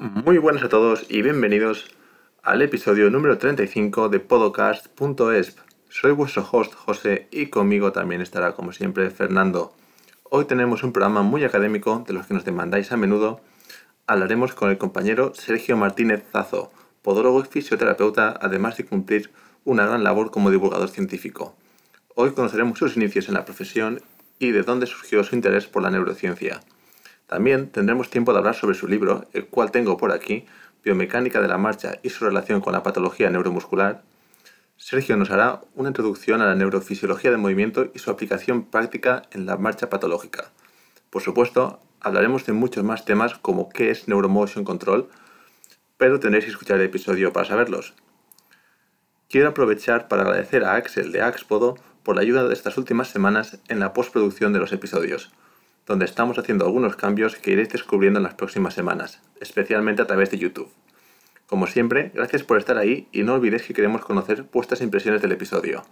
[0.00, 1.90] Muy buenas a todos y bienvenidos
[2.42, 5.58] al episodio número 35 de podcast.esp.
[5.90, 9.74] Soy vuestro host José y conmigo también estará como siempre Fernando.
[10.22, 13.42] Hoy tenemos un programa muy académico de los que nos demandáis a menudo.
[14.06, 16.72] Hablaremos con el compañero Sergio Martínez Zazo,
[17.02, 19.30] podólogo y fisioterapeuta, además de cumplir
[19.66, 21.54] una gran labor como divulgador científico.
[22.14, 24.00] Hoy conoceremos sus inicios en la profesión
[24.38, 26.62] y de dónde surgió su interés por la neurociencia.
[27.30, 30.46] También tendremos tiempo de hablar sobre su libro, el cual tengo por aquí,
[30.82, 34.02] Biomecánica de la Marcha y su relación con la patología neuromuscular.
[34.76, 39.46] Sergio nos hará una introducción a la neurofisiología del movimiento y su aplicación práctica en
[39.46, 40.50] la marcha patológica.
[41.08, 45.08] Por supuesto, hablaremos de muchos más temas como qué es Neuromotion Control,
[45.98, 47.94] pero tendréis que escuchar el episodio para saberlos.
[49.28, 53.60] Quiero aprovechar para agradecer a Axel de Axpodo por la ayuda de estas últimas semanas
[53.68, 55.30] en la postproducción de los episodios
[55.90, 60.30] donde estamos haciendo algunos cambios que iréis descubriendo en las próximas semanas, especialmente a través
[60.30, 60.70] de YouTube.
[61.48, 65.32] Como siempre, gracias por estar ahí y no olvidéis que queremos conocer vuestras impresiones del
[65.32, 65.82] episodio.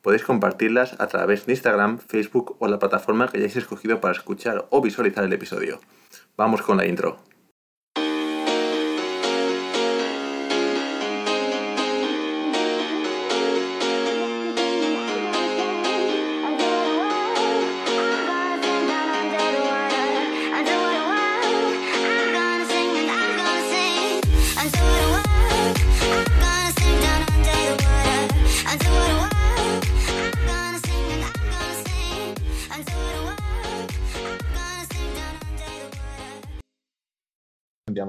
[0.00, 4.68] Podéis compartirlas a través de Instagram, Facebook o la plataforma que hayáis escogido para escuchar
[4.70, 5.82] o visualizar el episodio.
[6.34, 7.18] Vamos con la intro.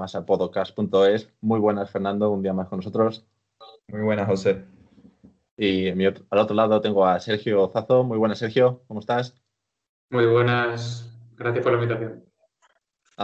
[0.04, 1.32] Más a podcast.es.
[1.40, 3.26] Muy buenas, Fernando, un día más con nosotros.
[3.88, 4.66] Muy buenas, José.
[5.56, 8.04] Y al otro lado tengo a Sergio Zazo.
[8.04, 9.34] Muy buenas, Sergio, ¿cómo estás?
[10.10, 12.26] Muy buenas, gracias por la invitación.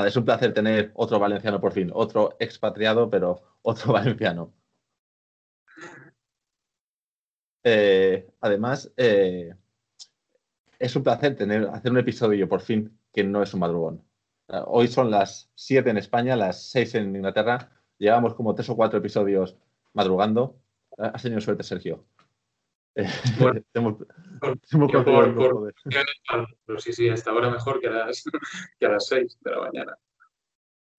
[0.05, 4.53] es un placer tener otro valenciano por fin, otro expatriado, pero otro valenciano.
[7.61, 9.53] Eh, además, eh,
[10.79, 14.08] es un placer tener, hacer un episodio por fin que no es un madrugón.
[14.65, 17.69] Hoy son las 7 en España, las 6 en Inglaterra.
[17.97, 19.55] Llevamos como tres o cuatro episodios
[19.93, 20.55] madrugando.
[20.97, 22.05] Has tenido suerte, Sergio.
[23.39, 23.61] Bueno,
[26.65, 28.23] pero sí, sí, hasta ahora mejor que a las,
[28.79, 29.97] que a las 6 de la mañana.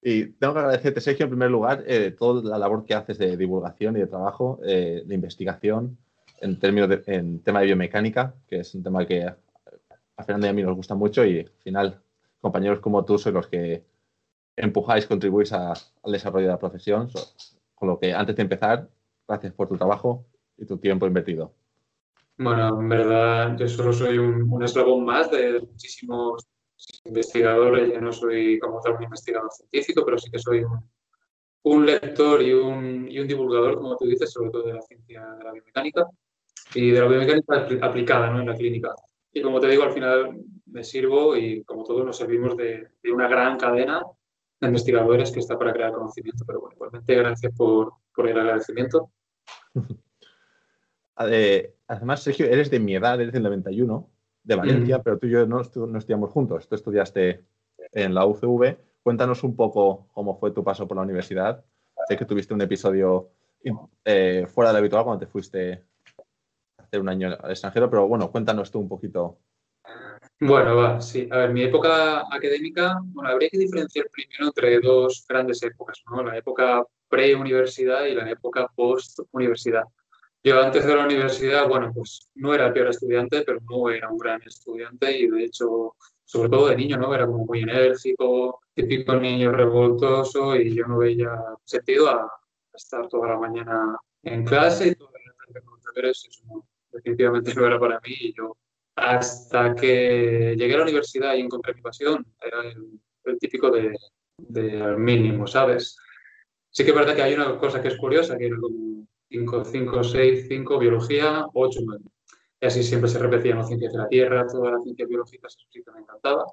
[0.02, 3.36] Y tengo que agradecerte, Sergio, en primer lugar, eh, toda la labor que haces de
[3.36, 5.98] divulgación y de trabajo, eh, de investigación
[6.40, 10.50] en términos de, en tema de biomecánica, que es un tema que a Fernando y
[10.50, 12.00] a mí nos gusta mucho y al final
[12.40, 13.84] compañeros como tú sois los que
[14.56, 17.08] empujáis, contribuís al desarrollo de la profesión.
[17.74, 18.88] Con lo que antes de empezar,
[19.26, 20.26] gracias por tu trabajo
[20.58, 21.54] y tu tiempo invertido.
[22.36, 26.46] Bueno, en verdad yo solo soy un, eslabón más de muchísimos
[27.04, 27.92] investigadores.
[27.92, 30.64] Yo no soy como tal un investigador científico, pero sí que soy
[31.62, 35.20] un, lector y un, y un, divulgador, como tú dices, sobre todo de la ciencia
[35.38, 36.06] de la biomecánica
[36.74, 38.40] y de la biomecánica aplicada ¿no?
[38.40, 38.94] en la clínica.
[39.32, 43.28] Y como te digo, al final me sirvo y como todos nos servimos de, una
[43.28, 44.02] gran cadena
[44.60, 46.44] de investigadores que está para crear conocimiento.
[46.46, 49.10] Pero bueno, igualmente gracias por, por el agradecimiento.
[51.14, 54.10] Además, Sergio, eres de mi edad, eres del 91,
[54.42, 56.68] de Valencia, pero tú y yo no, no estudiamos juntos.
[56.68, 57.44] Tú estudiaste
[57.92, 58.78] en la UCV.
[59.02, 61.64] Cuéntanos un poco cómo fue tu paso por la universidad.
[62.08, 63.30] Sé que tuviste un episodio
[64.04, 65.84] eh, fuera de lo habitual cuando te fuiste
[66.90, 69.38] hacer un año al extranjero, pero bueno, cuéntanos tú un poquito.
[70.40, 71.28] Bueno, va, sí.
[71.30, 76.22] A ver, mi época académica, bueno, habría que diferenciar primero entre dos grandes épocas, ¿no?
[76.22, 79.84] La época pre-universidad y la época post-universidad.
[80.42, 84.08] Yo antes de la universidad, bueno, pues no era el peor estudiante, pero no era
[84.10, 87.14] un gran estudiante y de hecho, sobre todo de niño, ¿no?
[87.14, 92.32] Era como muy enérgico, típico niño revoltoso y yo no veía sentido a
[92.72, 97.54] estar toda la mañana en clase y toda la tarde con deberes, eso no, definitivamente
[97.54, 98.56] no era para mí y yo
[98.96, 102.62] hasta que llegué a la universidad y encontré mi pasión, era
[103.24, 103.94] el, típico de,
[104.36, 105.96] de, mínimo, ¿sabes?
[106.68, 109.64] Sí que es verdad que hay una cosa que es curiosa, que era como 5,
[109.64, 112.04] 5, 6, 5, biología, 8, 9.
[112.60, 115.66] Y así siempre se repetían las ciencias de la Tierra, todas las ciencias biológicas, eso
[115.70, 116.44] sí que me encantaba.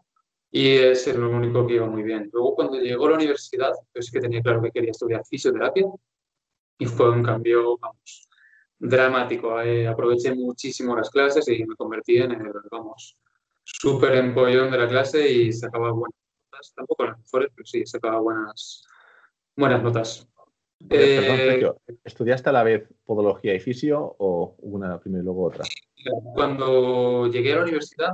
[0.50, 2.30] Y es lo único que iba muy bien.
[2.31, 5.86] Luego, cuando llegó a la universidad, yo sí que tenía claro que quería estudiar fisioterapia
[6.80, 8.26] y fue un cambio, vamos,
[8.79, 9.62] dramático.
[9.62, 13.18] Eh, aproveché muchísimo las clases y me convertí en el, vamos,
[13.63, 16.19] súper empollón de la clase y sacaba buenas
[16.51, 16.74] notas.
[16.75, 18.85] Tampoco las mejores, pero sí, sacaba buenas,
[19.56, 20.27] buenas notas.
[20.89, 21.68] Eh,
[22.03, 25.63] ¿Estudiaste a la vez podología y fisio o una primero y luego otra?
[26.35, 28.13] Cuando llegué a la universidad,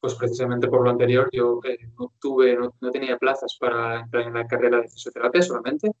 [0.00, 4.34] pues precisamente por lo anterior yo eh, no tuve, no, tenía plazas para entrar en
[4.34, 5.92] la carrera de fisioterapia solamente.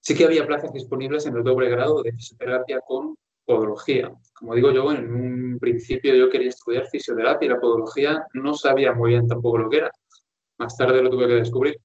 [0.00, 3.16] Sí que había plazas disponibles en el doble grado de fisioterapia con
[3.48, 4.12] podología.
[4.34, 8.92] Como digo yo, en un principio yo quería estudiar fisioterapia y la podología no sabía
[8.92, 9.90] muy bien tampoco lo que era.
[10.58, 11.80] Más tarde lo tuve que descubrir.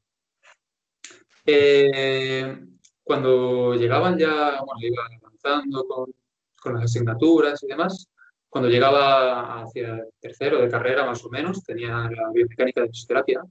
[1.46, 2.58] Eh,
[3.02, 6.14] cuando llegaban ya, bueno, iba avanzando con,
[6.62, 8.10] con las asignaturas y demás,
[8.50, 13.42] cuando llegaba hacia el tercero de carrera más o menos, tenía la biomecánica de fisioterapia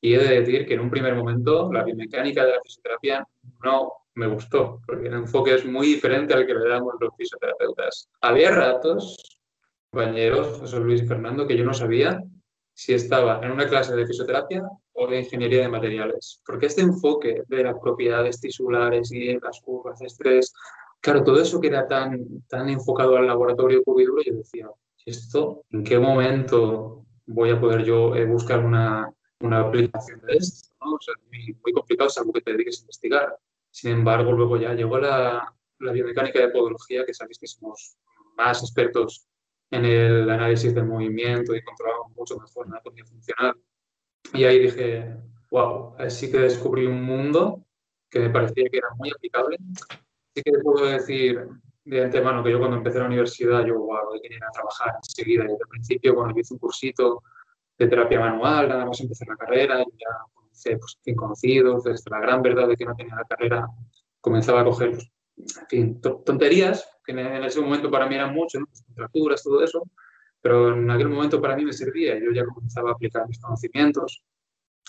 [0.00, 3.26] y he de decir que en un primer momento la biomecánica de la fisioterapia
[3.64, 8.08] no me gustó, porque el enfoque es muy diferente al que le damos los fisioterapeutas.
[8.20, 9.16] Había ratos,
[9.90, 12.22] compañeros, José Luis Fernando, que yo no sabía
[12.74, 14.62] si estaba en una clase de fisioterapia
[14.94, 19.98] o de ingeniería de materiales, porque este enfoque de las propiedades tisulares y las curvas
[19.98, 20.52] de estrés
[21.02, 24.70] claro, todo eso que era tan, tan enfocado al laboratorio puro yo decía,
[25.04, 30.74] ¿esto en qué momento voy a poder yo eh, buscar una, una, aplicación de esto?
[30.80, 30.94] ¿no?
[30.94, 33.38] O sea, muy, muy complicado, salvo que te dediques a investigar.
[33.72, 37.96] Sin embargo, luego ya llegó la, biomecánica de podología, que sabéis que somos
[38.36, 39.26] más expertos
[39.72, 43.56] en el análisis del movimiento y controlamos mucho mejor la anatomía funcional.
[44.32, 45.16] Y ahí dije,
[45.50, 47.64] wow, así que descubrí un mundo
[48.08, 49.58] que me parecía que era muy aplicable
[50.34, 51.48] sí que puedo decir
[51.84, 55.42] de antemano que yo cuando empecé la universidad, yo wow, quería ir a trabajar enseguida.
[55.42, 57.22] Desde el principio, cuando hice un cursito
[57.76, 60.08] de terapia manual, nada más empecé la carrera, y ya
[60.52, 63.66] comencé pues, conocidos, desde la gran verdad de que no tenía la carrera,
[64.20, 65.10] comenzaba a coger, pues,
[65.58, 68.66] en fin, tonterías, que en ese momento para mí eran mucho, ¿no?
[68.66, 69.82] Pues, contracturas, todo eso,
[70.40, 72.18] pero en aquel momento para mí me servía.
[72.18, 74.22] Yo ya comenzaba a aplicar mis conocimientos,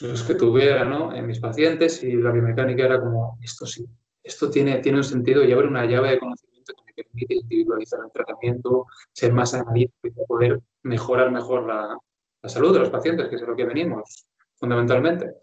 [0.02, 1.14] los que tuviera, ¿no?
[1.14, 3.86] En mis pacientes y la biomecánica era como, esto sí,
[4.24, 8.00] esto tiene, tiene un sentido y abre una llave de conocimiento que me permite individualizar
[8.04, 11.98] el tratamiento, ser más analítico y poder mejorar mejor la,
[12.42, 14.26] la salud de los pacientes, que es lo que venimos
[14.64, 15.36] fundamentalmente.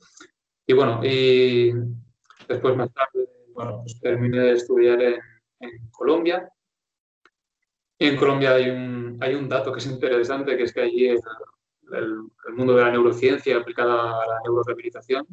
[0.66, 1.72] Y bueno, y
[2.48, 5.20] después más tarde, bueno, pues terminé de estudiar en,
[5.90, 6.50] Colombia.
[7.98, 11.08] Y en Colombia hay un, hay un dato que es interesante, que es que allí
[11.08, 11.20] el,
[11.92, 15.26] el mundo de la neurociencia aplicada a la neurorehabilitación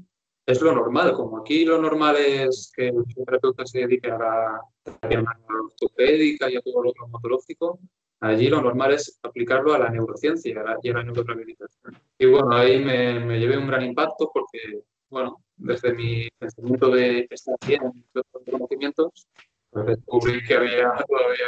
[0.46, 1.14] es lo normal.
[1.14, 4.62] Como aquí lo normal es que el terapeuta se dedique a la
[5.00, 7.80] terapia ortopédica y a todo lo traumatológico,
[8.20, 11.98] allí lo normal es aplicarlo a la neurociencia y a la, neurorehabilitación.
[12.18, 17.28] Y bueno, ahí me, me, llevé un gran impacto porque, bueno, desde mi pensamiento de
[17.30, 19.28] estar bien en los conocimientos,
[19.70, 21.46] pues descubrí que había todavía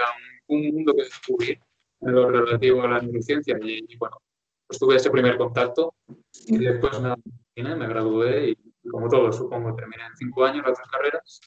[0.47, 1.59] un, mundo que descubrir
[2.01, 4.17] en lo relativo a la neurociencia y, bueno,
[4.67, 5.95] pues tuve ese primer contacto
[6.47, 11.41] y después me, gradué y como todos, supongo, terminé en cinco años las dos carreras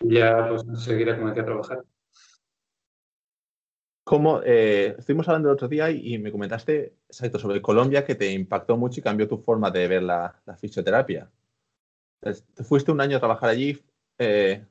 [0.00, 1.84] y ya pues enseguida comencé a trabajar.
[4.06, 8.30] Como eh, estuvimos hablando el otro día y, me comentaste exacto sobre Colombia que te
[8.30, 11.28] impactó mucho y cambió tu forma de ver la, fisioterapia.
[12.20, 13.82] te fuiste un año a trabajar allí.
[14.18, 14.64] Eh,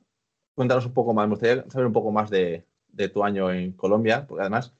[0.54, 3.72] cuéntanos un poco más, me gustaría saber un poco más de, de, tu año en
[3.72, 4.72] Colombia, porque además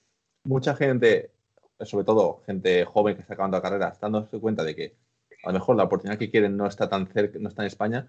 [0.44, 1.32] mucha gente,
[1.80, 4.96] sobre todo gente joven que está acabando la carrera, está dándose cuenta de que
[5.44, 8.08] a lo mejor la oportunidad que quieren no está tan cerca, no está en España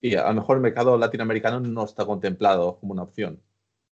[0.00, 3.42] y a lo mejor el mercado latinoamericano no está contemplado como una opción.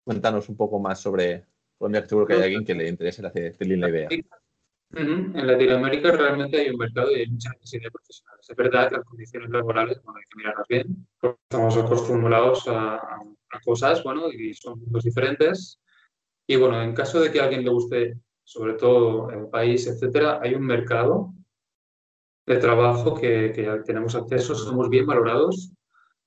[0.04, 1.46] Cuéntanos un poco más sobre
[1.78, 4.08] Colombia, que seguro que hay alguien que le interese la, la idea.
[4.96, 8.46] En Latinoamérica realmente hay un mercado y hay mucha necesidad de profesionales.
[8.48, 12.96] Es verdad que las condiciones laborales, bueno, hay que mirarlas bien, porque estamos acostumbrados a,
[12.96, 15.80] a, cosas, bueno, y son mundos diferentes.
[16.46, 18.14] Y bueno, en caso de que a alguien le guste,
[18.44, 21.32] sobre todo el país, etcétera, hay un mercado
[22.46, 25.72] de trabajo que, que tenemos acceso, somos bien valorados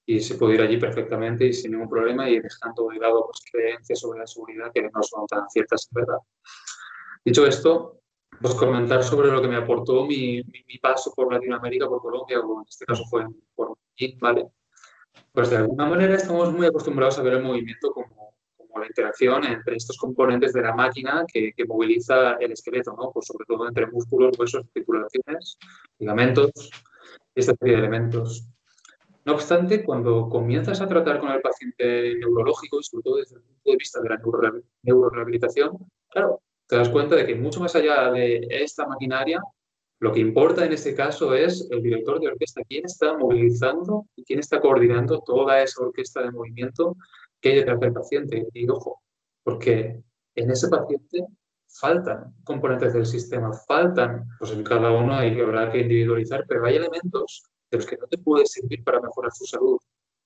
[0.10, 3.42] y se puede ir allí perfectamente y sin ningún problema y dejando de lado pues,
[3.52, 6.18] creencias sobre la seguridad que no son tan ciertas en verdad.
[7.26, 8.00] Dicho esto,
[8.42, 12.62] pues comentar sobre lo que me aportó mi, mi, paso por Latinoamérica, por Colombia, o
[12.62, 14.48] en este caso fue por Medellín, ¿vale?
[15.34, 18.40] Pues de alguna manera estamos muy acostumbrados a ver el movimiento como
[18.80, 23.12] la interacción entre estos componentes de la máquina que, moviliza el esqueleto, ¿no?
[23.12, 25.58] pues sobre todo entre músculos, huesos, articulaciones,
[26.00, 26.70] ligamentos
[27.36, 28.48] esta serie de elementos.
[29.28, 33.42] No obstante, cuando comienzas a tratar con el paciente neurológico, y sobre todo desde el
[33.42, 34.22] punto de vista de la
[34.84, 39.42] neurorehabilitación, claro, te das cuenta de que mucho más allá de esta maquinaria,
[40.00, 44.24] lo que importa en este caso es el director de orquesta, quién está movilizando y
[44.24, 46.96] quién está coordinando toda esa orquesta de movimiento
[47.42, 48.48] que hay detrás del paciente.
[48.54, 49.02] Y ojo,
[49.44, 50.00] porque
[50.36, 51.26] en ese paciente
[51.68, 56.78] faltan componentes del sistema, faltan, pues en cada uno hay, habrá que individualizar, pero hay
[56.78, 59.80] elementos de los que no te puede servir para mejorar su salud.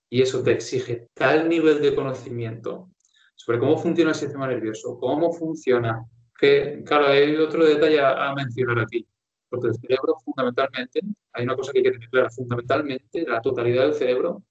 [0.10, 2.90] Y eso te exige tal nivel de conocimiento
[3.36, 6.06] sobre cómo funciona el sistema nervioso, cómo funciona,
[6.38, 9.08] que, claro, hay otro detalle a mencionar aquí.
[9.52, 11.02] Porque el cerebro, fundamentalmente,
[11.34, 14.44] hay una cosa que hay que tener clara, fundamentalmente la totalidad del cerebro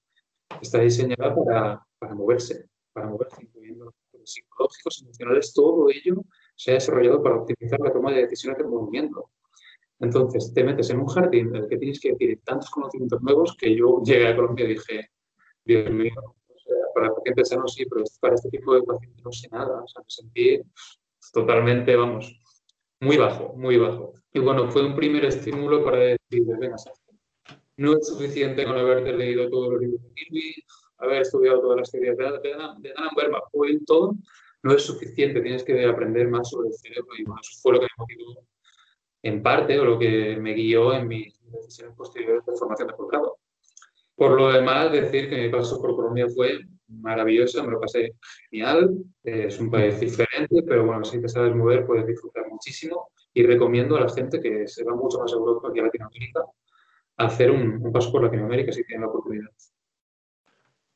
[0.61, 6.23] está diseñada para, para moverse, para moverse, incluyendo los psicológicos, emocionales, todo ello
[6.55, 9.31] se ha desarrollado para optimizar la toma de decisiones del movimiento.
[10.01, 13.55] Entonces, te metes en un jardín en el que tienes que adquirir tantos conocimientos nuevos
[13.55, 15.11] que yo llegué a Colombia y dije,
[15.63, 16.35] Dios mío,
[16.95, 19.83] para pacientes sanos sí, pero para este tipo de pacientes no sé nada.
[19.83, 20.61] O sea, me sentí
[21.31, 22.35] totalmente, vamos,
[22.99, 24.13] muy bajo, muy bajo.
[24.33, 26.75] Y bueno, fue un primer estímulo para decir, venga,
[27.77, 30.55] no es suficiente con haberte leído todos los libros de Kirby,
[30.97, 33.09] haber estudiado todas las teorías de, de, de Dan
[33.51, 34.15] fue todo,
[34.63, 37.85] no es suficiente, tienes que aprender más sobre el cerebro y bueno, fue lo que
[37.85, 38.50] me motivó
[39.23, 43.37] en parte o lo que me guió en mis decisiones posteriores de formación de posgrado.
[44.15, 48.13] Por lo demás, decir que mi paso por Colombia fue maravilloso, me lo pasé
[48.49, 48.91] genial,
[49.23, 53.95] es un país diferente, pero bueno, si te sabes mover puedes disfrutar muchísimo y recomiendo
[53.95, 56.41] a la gente que se va mucho más a Europa que a Latinoamérica
[57.17, 59.49] hacer un, paso por Latinoamérica si tienen la oportunidad.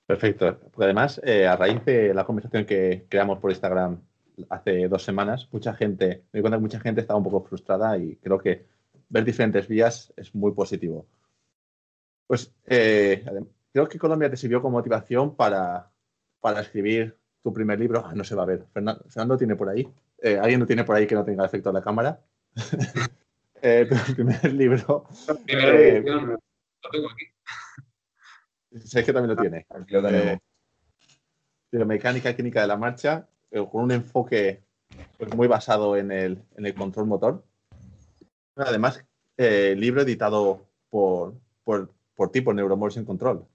[0.06, 0.60] Perfecto.
[0.78, 4.02] Además, eh, a raíz de la conversación que creamos por Instagram
[4.50, 7.98] hace dos semanas, mucha gente, me di cuenta que mucha gente estaba un poco frustrada
[7.98, 8.66] y creo que
[9.10, 11.08] ver diferentes vías es muy positivo.
[12.28, 13.24] Pues eh,
[13.72, 15.92] creo que Colombia te sirvió como motivación para,
[16.40, 18.04] para escribir tu primer libro.
[18.06, 18.66] Ah, no se va a ver.
[18.74, 19.88] Fernando, tiene por ahí.
[20.22, 22.20] Eh, ¿Alguien no tiene por ahí que no tenga efecto de la cámara?
[23.62, 25.08] eh, tu primer libro.
[25.46, 27.26] Primera eh, lo tengo aquí.
[28.84, 29.66] Sé que también lo tiene.
[29.70, 30.40] Aquí lo tenemos.
[31.72, 33.28] biomecánica clínica de la marcha,
[33.70, 34.62] con un enfoque
[35.18, 37.44] pues, muy basado en el, en el control motor.
[38.56, 39.04] Además,
[39.38, 41.34] libro editado por,
[41.64, 43.46] por por tipo Neuromotion Control.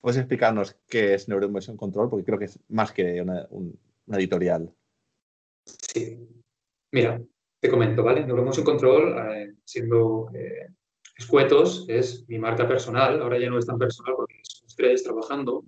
[0.00, 2.10] ¿Puedes explicarnos qué es Neuromotion Control?
[2.10, 3.46] Porque creo que es más que una,
[4.18, 4.74] editorial.
[5.64, 6.18] Sí.
[6.90, 7.22] Mira,
[7.60, 8.26] te comento, ¿vale?
[8.26, 10.66] Neuromotion Control, eh, siendo eh,
[11.16, 13.22] escuetos, es mi marca personal.
[13.22, 15.64] Ahora ya no es tan personal porque somos tres trabajando.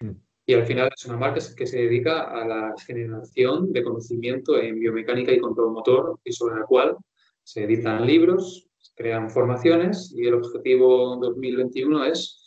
[0.00, 0.10] Mm.
[0.46, 4.78] Y al final es una marca que se dedica a la generación de conocimiento en
[4.78, 6.96] biomecánica y control motor y sobre la cual
[7.42, 12.42] se editan libros, crean formaciones y el objetivo 2021 es,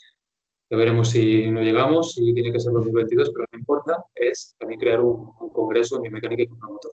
[0.69, 4.79] ya veremos si no llegamos, si tiene que ser 2022, pero no importa, es también
[4.79, 6.91] crear un, congreso en mecánica y motor.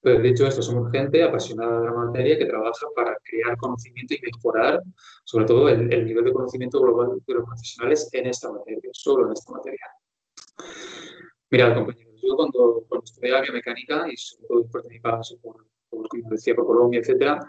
[0.00, 4.20] Pero dicho esto, somos gente apasionada de la materia que trabaja para crear conocimiento y
[4.22, 4.82] mejorar,
[5.24, 9.32] sobre todo, el, nivel de conocimiento global de los profesionales en esta materia, solo en
[9.32, 9.86] esta materia.
[11.50, 14.68] Mirad, compañeros, yo cuando, cuando estudié biomecánica y sobre todo
[15.02, 17.40] paso por, por, como decía, por Colombia, etcétera,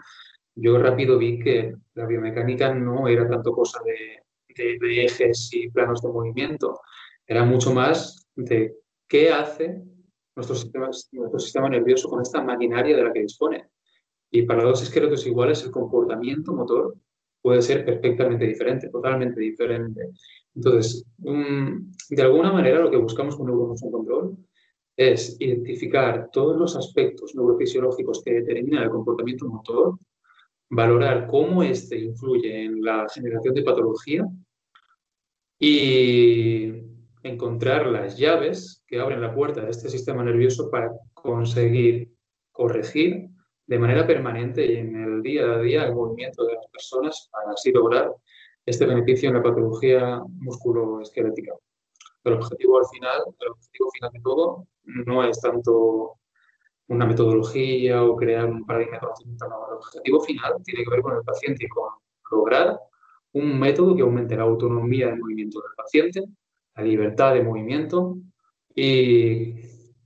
[0.54, 4.22] yo rápido vi que la biomecánica no era tanto cosa de,
[5.04, 6.80] ejes y planos de movimiento,
[7.26, 8.76] era mucho más de
[9.08, 9.82] qué hace
[10.36, 13.68] nuestro sistema, nuestro sistema nervioso con esta maquinaria de la que dispone.
[14.30, 16.96] Y para dos esqueletos iguales el comportamiento motor
[17.42, 20.10] puede ser perfectamente diferente, totalmente diferente.
[20.54, 24.36] Entonces, de alguna manera lo que buscamos con Neuromotion Control
[24.96, 29.98] es identificar todos los aspectos neurofisiológicos que determinan el comportamiento motor
[30.70, 34.24] valorar cómo éste influye en la generación de patología
[35.58, 36.89] y
[37.22, 42.12] encontrar las llaves que abren la puerta de este sistema nervioso para conseguir
[42.52, 43.28] corregir
[43.66, 47.52] de manera permanente y en el día a día el movimiento de las personas para
[47.52, 48.12] así lograr
[48.66, 51.54] este beneficio en la patología musculoesquelética.
[52.24, 56.18] El objetivo al final, el objetivo final de todo no es tanto
[56.88, 59.46] una metodología o crear un paradigma de conocimiento.
[59.46, 61.88] el objetivo final tiene que ver con el paciente y con
[62.30, 62.78] lograr
[63.32, 66.24] un método que aumente la autonomía de movimiento del paciente,
[66.80, 68.16] la libertad de movimiento
[68.74, 69.54] y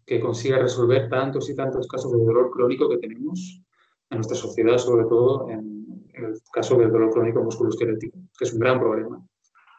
[0.05, 3.63] que consiga resolver tantos y tantos casos de dolor crónico que tenemos
[4.11, 8.61] en nuestra sociedad, sobre todo en, el caso del dolor crónico musculoesquelético, que es un
[8.61, 9.25] gran problema.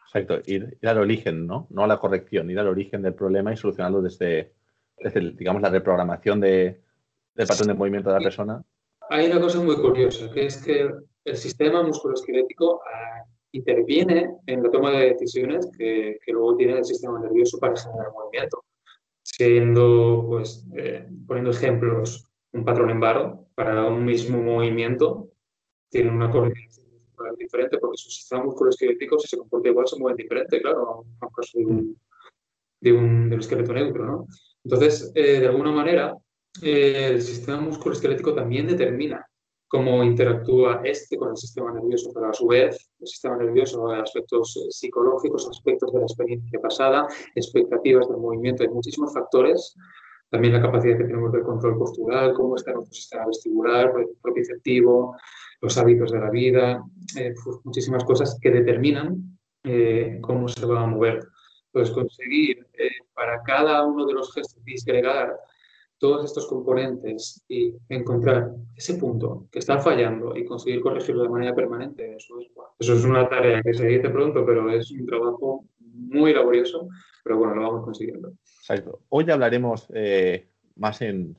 [0.07, 1.67] Exacto, ir, ir, al origen, ¿no?
[1.69, 4.53] No a la corrección, ir al origen del problema y solucionarlo desde,
[4.97, 6.81] desde digamos, la reprogramación de,
[7.35, 8.63] del patrón de movimiento de la persona?
[9.09, 10.89] Hay una cosa muy curiosa, que es que
[11.25, 16.85] el sistema musculoesquelético ah, interviene en la toma de decisiones que, que, luego tiene el
[16.85, 18.63] sistema nervioso para generar movimiento.
[19.23, 25.29] Siendo, pues, eh, poniendo ejemplos, un patrón en varo para un mismo movimiento
[25.89, 26.85] tiene una coordinación
[27.37, 31.57] diferente porque su sistema musculoesquelético, si se comporta igual, se mueve diferente, claro, a caso
[31.57, 31.99] de un,
[32.81, 34.27] de un, esqueleto neutro, ¿no?
[34.63, 36.15] Entonces, eh, de alguna manera,
[36.61, 39.25] el sistema musculoesquelético también determina
[39.75, 44.55] cómo interactúa este con el sistema nervioso, pero a su vez el sistema nervioso, aspectos
[44.57, 49.75] eh, psicológicos, aspectos de la experiencia pasada, expectativas del movimiento, hay muchísimos factores
[50.29, 55.15] también la capacidad que tenemos de control postural, cómo está nuestro sistema vestibular, propioceptivo,
[55.61, 56.83] los hábitos de la vida,
[57.17, 61.27] eh, muchísimas cosas que determinan eh, cómo se va a mover.
[61.67, 65.37] Entonces, conseguir eh, para cada uno de los gestos disgregar
[65.97, 71.55] todos estos componentes y encontrar ese punto que está fallando y conseguir corregirlo de manera
[71.55, 72.47] permanente, eso es,
[72.79, 76.89] eso es una tarea que se dice pronto, pero es un trabajo muy laborioso,
[77.23, 78.33] pero bueno, lo vamos consiguiendo.
[79.09, 81.37] Hoy hablaremos eh, más en,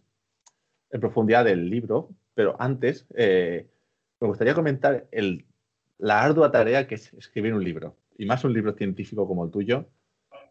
[0.91, 3.67] en, profundidad del libro, pero antes eh,
[4.21, 5.45] me gustaría comentar el,
[5.99, 9.51] la ardua tarea que es escribir un libro, y más un libro científico como el
[9.51, 9.87] tuyo.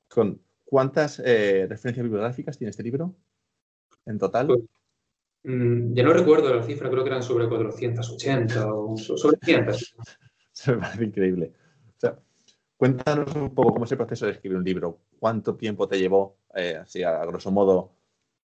[0.07, 3.15] Con, ¿Cuántas eh, referencias bibliográficas tiene este libro?
[4.05, 4.47] En total?
[4.47, 4.59] Pues,
[5.43, 9.95] mm, ya no recuerdo la cifra, creo que eran sobre 480 o sobre 500.
[10.51, 11.53] Se me parece increíble.
[11.87, 12.17] O sea,
[12.77, 14.99] cuéntanos un poco cómo es el proceso de escribir un libro.
[15.19, 17.91] ¿Cuánto tiempo te llevó, eh, así a, grosso modo,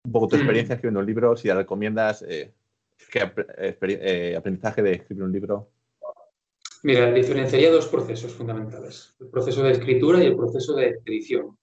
[0.05, 0.41] un poco tu mm.
[0.41, 1.37] experiencia escribiendo un libro?
[1.37, 2.53] Si recomiendas eh,
[3.11, 3.31] qué
[3.83, 5.71] eh, aprendizaje de escribir un libro.
[6.83, 9.17] Mira, diferenciaría dos procesos fundamentales.
[9.19, 11.57] El proceso de escritura y el proceso de edición.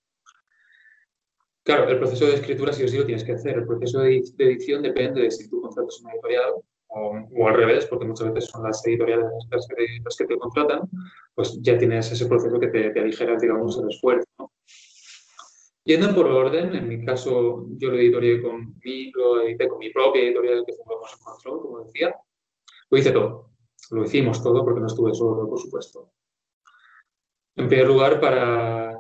[1.63, 3.58] Claro, el proceso de escritura sí o sí lo tienes que hacer.
[3.58, 6.53] El proceso de, edición depende de si tú contratas una editorial
[6.88, 10.82] o, al revés, porque muchas veces son las editoriales las que, te, contratan,
[11.34, 14.51] pues ya tienes ese proceso que te, te aligera, digamos, el esfuerzo.
[15.86, 19.89] Yendo por orden, en mi caso yo lo editorié con mi, lo edité con mi
[19.89, 20.79] propia editorial, que es
[21.24, 22.15] Control, como decía.
[22.89, 23.51] Lo hice todo.
[23.91, 26.12] Lo hicimos todo porque no estuve solo, por supuesto.
[27.55, 28.98] En primer lugar, para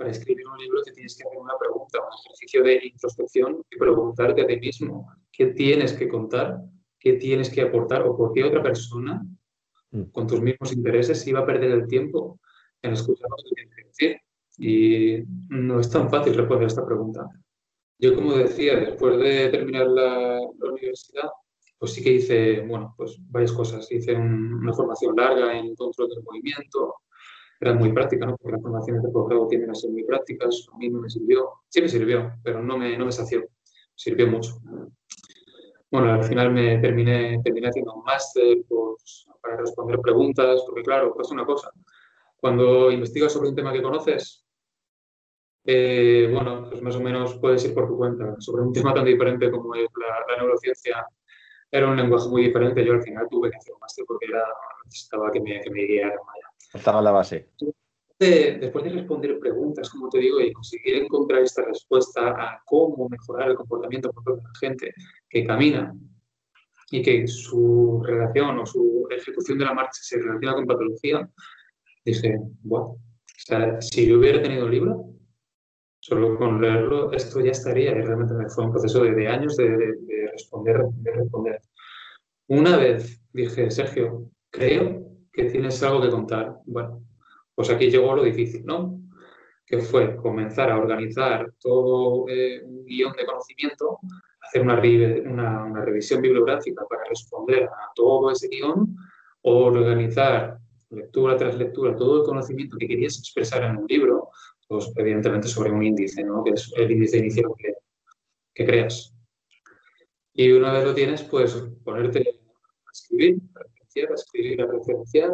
[0.00, 3.78] para escribir un libro te tienes que hacer una pregunta, un ejercicio de introspección y
[3.78, 6.56] preguntarte a ti mismo qué tienes que contar,
[6.98, 9.22] qué tienes que aportar o por qué otra persona
[9.90, 10.04] mm.
[10.04, 12.40] con tus mismos intereses iba a perder el tiempo
[12.80, 14.20] en escuchar lo que tienes que decir.
[14.56, 17.28] Y no es tan fácil responder a esta pregunta.
[17.98, 21.28] Yo, como decía, después de terminar la, universidad,
[21.78, 23.92] pues sí que hice, bueno, pues varias cosas.
[23.92, 26.94] Hice una formación larga en control del movimiento,
[27.60, 28.36] era muy práctica, ¿no?
[28.36, 31.50] porque las formaciones de posgrado tienden a ser muy prácticas, a mí no me sirvió,
[31.68, 33.46] sí me sirvió, pero no me, no me sació,
[33.94, 34.58] sirvió mucho.
[35.90, 41.14] Bueno, al final me terminé, terminé haciendo un máster pues, para responder preguntas, porque claro,
[41.14, 41.70] pasa una cosa,
[42.36, 44.46] cuando investigas sobre un tema que conoces,
[45.64, 48.34] eh, bueno, pues más o menos puedes ir por tu cuenta.
[48.38, 51.06] Sobre un tema tan diferente como es la, neurociencia,
[51.70, 52.84] era un lenguaje muy diferente.
[52.84, 54.44] Yo al final tuve que hacer un máster porque era,
[54.84, 56.18] necesitaba que me, que me guiaran.
[56.72, 57.48] Estaba la base.
[58.18, 63.50] después de responder preguntas, como te digo, y conseguir encontrar esta respuesta a cómo mejorar
[63.50, 64.92] el comportamiento de la gente
[65.28, 65.94] que camina
[66.90, 71.28] y que su relación o su ejecución de la marcha se relaciona con patología,
[72.04, 72.96] dije, bueno,
[73.80, 75.04] si yo hubiera tenido un libro,
[75.98, 77.90] solo con leerlo, esto ya estaría.
[77.90, 81.60] Y realmente fue un proceso de, años de, de, responder, de responder.
[82.48, 86.58] Una vez dije, Sergio, creo que tienes algo que contar.
[86.64, 87.02] Bueno,
[87.54, 89.00] pues aquí llegó lo difícil, ¿no?
[89.66, 93.98] Que fue comenzar a organizar todo eh, un guion de conocimiento,
[94.40, 98.96] hacer una, una, una, revisión bibliográfica para responder a todo ese guion,
[99.42, 100.58] organizar
[100.90, 104.30] lectura tras lectura todo el conocimiento que querías expresar en un libro,
[104.66, 106.42] pues evidentemente sobre un índice, ¿no?
[106.42, 107.74] Que es el índice inicial que,
[108.54, 109.14] que creas.
[110.32, 113.38] Y una vez lo tienes, pues ponerte a escribir,
[113.96, 115.32] a escribir, a referenciar,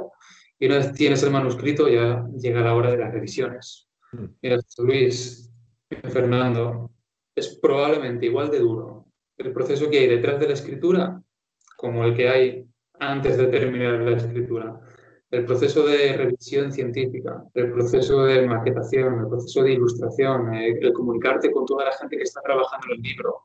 [0.59, 3.89] y una vez tienes el manuscrito ya llega la hora de las revisiones.
[4.13, 4.25] Mm.
[4.43, 5.51] Mira, Luis,
[5.89, 6.91] Fernando,
[7.35, 11.23] es probablemente igual de duro el proceso que hay detrás de la escritura
[11.77, 12.67] como el que hay
[12.99, 14.81] antes de terminar la escritura.
[15.31, 20.93] El proceso de revisión científica, el proceso de maquetación, el proceso de ilustración, el, el
[20.93, 23.43] comunicarte con toda la gente que está trabajando en el libro,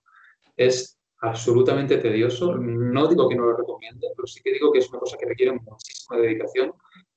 [0.55, 2.55] es absolutamente tedioso.
[2.55, 5.27] No digo que no lo recomiende, pero sí que digo que es una cosa que
[5.27, 6.73] requiere muchísima dedicación.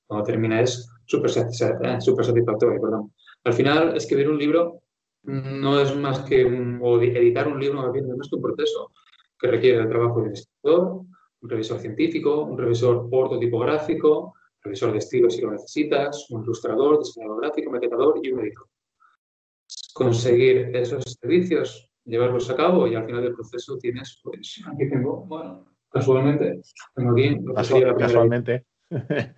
[0.07, 2.81] Cuando termina es súper eh, satisfactorio.
[2.81, 3.13] Perdón.
[3.43, 4.81] Al final, escribir un libro
[5.23, 8.91] no es más que un, o editar un libro, no es un proceso
[9.39, 11.01] que requiere el trabajo de un escritor,
[11.41, 17.41] un revisor científico, un revisor ortotipográfico, revisor de estilo si lo necesitas, un ilustrador, diseñador
[17.41, 18.67] gráfico, maquetador y un editor.
[19.93, 25.25] Conseguir esos servicios llevarlos a cabo y al final del proceso tienes, pues, aquí tengo,
[25.25, 26.61] bueno, casualmente,
[26.95, 27.37] tengo aquí
[27.97, 28.65] Casualmente.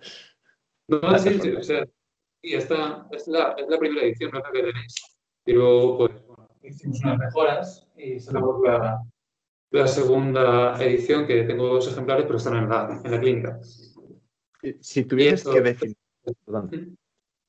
[0.88, 1.86] no, sí, sí, o sea,
[2.42, 4.42] y esta es la, es la primera edición, ¿no?
[4.52, 4.94] que tenéis.
[5.44, 9.02] Pero, pues, bueno, hicimos unas mejoras y sacamos la,
[9.70, 13.60] la segunda edición, que tengo dos ejemplares, pero están en la, en la clínica.
[14.80, 15.96] Si tuvieses que definir,
[16.44, 16.96] perdón,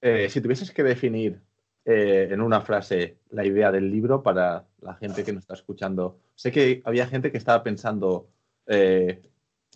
[0.02, 1.42] eh, si tuvieses que definir
[1.86, 6.20] eh, en una frase la idea del libro para la gente que nos está escuchando.
[6.36, 8.30] Sé que había gente que estaba pensando
[8.68, 9.22] eh,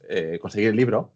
[0.08, 1.14] eh, conseguir el libro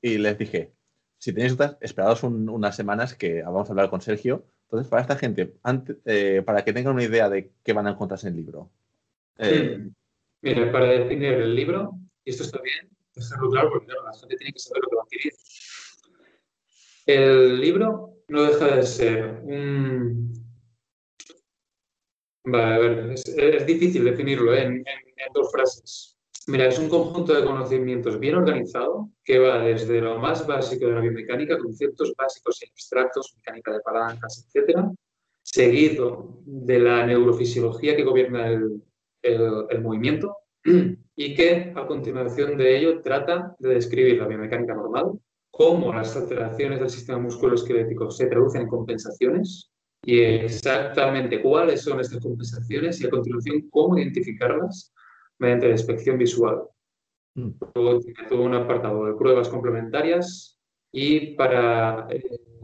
[0.00, 0.72] y les dije,
[1.18, 4.46] si tenéis dudas, esperados unas semanas que vamos a hablar con Sergio.
[4.64, 5.54] Entonces, para esta gente,
[6.44, 8.70] para que tengan una idea de qué van a encontrarse en el libro.
[10.42, 14.52] Mira, para definir el libro, y esto está bien, dejarlo claro porque la gente tiene
[14.52, 15.32] que saber lo que va a adquirir.
[17.06, 20.45] El libro no deja de ser un...
[22.48, 24.62] Vale, a ver, es, difícil definirlo ¿eh?
[24.62, 24.84] en,
[25.34, 26.16] dos frases.
[26.46, 30.92] Mira, es un conjunto de conocimientos bien organizado que va desde lo más básico de
[30.92, 34.92] la biomecánica, conceptos básicos y abstractos, mecánica de palancas, etcétera,
[35.42, 38.80] seguido de la neurofisiología que gobierna el,
[39.22, 40.36] el, movimiento
[41.16, 45.18] y que a continuación de ello trata de describir la biomecánica normal,
[45.50, 49.72] cómo las alteraciones del sistema musculoesquelético se traducen en compensaciones
[50.08, 54.94] y exactamente cuáles son estas compensaciones y a continuación cómo identificarlas
[55.40, 56.62] mediante la inspección visual.
[57.34, 57.50] Mm.
[57.74, 60.60] Luego tiene todo un apartado de pruebas complementarias
[60.92, 62.22] y para eh,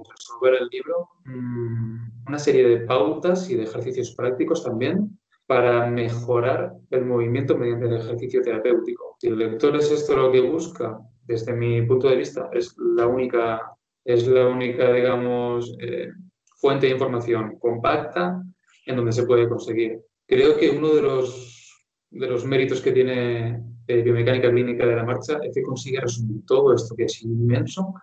[0.09, 6.75] resolver el libro mm, una serie de pautas y de ejercicios prácticos también para mejorar
[6.91, 9.17] el movimiento mediante el ejercicio terapéutico.
[9.19, 13.09] Si el lector es esto lo que busca, desde mi punto de vista, es la
[13.09, 13.75] única,
[14.05, 16.13] es la única digamos, eh,
[16.63, 18.41] fuente de información compacta
[18.87, 20.01] en donde se puede conseguir.
[20.27, 25.05] Creo que uno de los, de los méritos que tiene eh, biomecánica clínica de la
[25.05, 27.95] marcha es que consigue resumir todo esto que es inmenso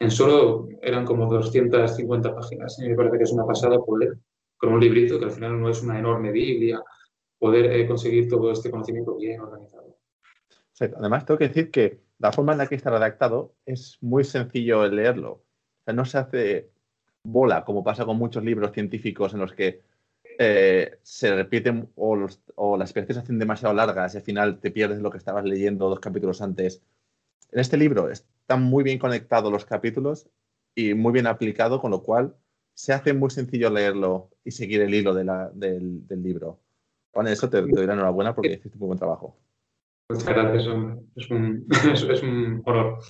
[0.00, 2.76] en solo eran como 250 páginas.
[2.80, 4.18] Y me parece que es una pasada poder,
[4.56, 6.82] con un librito que al final no es una enorme Biblia,
[7.38, 9.96] poder eh, conseguir todo este conocimiento bien organizado.
[10.80, 14.84] Además, tengo que decir que la forma en la que está redactado es muy sencillo
[14.84, 15.30] el leerlo.
[15.32, 15.44] O
[15.84, 16.70] sea, no se hace
[17.32, 19.82] bola, como pasa con muchos libros científicos en los que
[20.38, 22.16] eh, se repiten o,
[22.76, 25.88] las experiencias se hacen demasiado largas y al final te pierdes lo que estabas leyendo
[25.88, 26.82] dos capítulos antes.
[27.50, 30.28] En este libro están muy bien conectados los capítulos
[30.74, 32.36] y muy bien aplicado, con lo cual
[32.74, 36.60] se hace muy sencillo leerlo y seguir el hilo del, libro.
[37.10, 39.36] Con eso te, doy la enhorabuena porque hiciste muy buen trabajo.
[40.08, 43.00] Muchas gracias, es un, es un honor.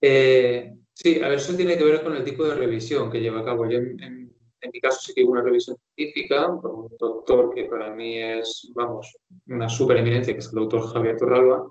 [0.00, 3.40] Eh, sí, a ver, eso tiene que ver con el tipo de revisión que lleva
[3.40, 3.68] a cabo.
[3.68, 4.30] Yo, en,
[4.72, 8.70] mi caso, sí que hubo una revisión científica con un doctor que para mí es,
[8.74, 11.70] vamos, una super eminencia, que es el doctor Javier Torralba,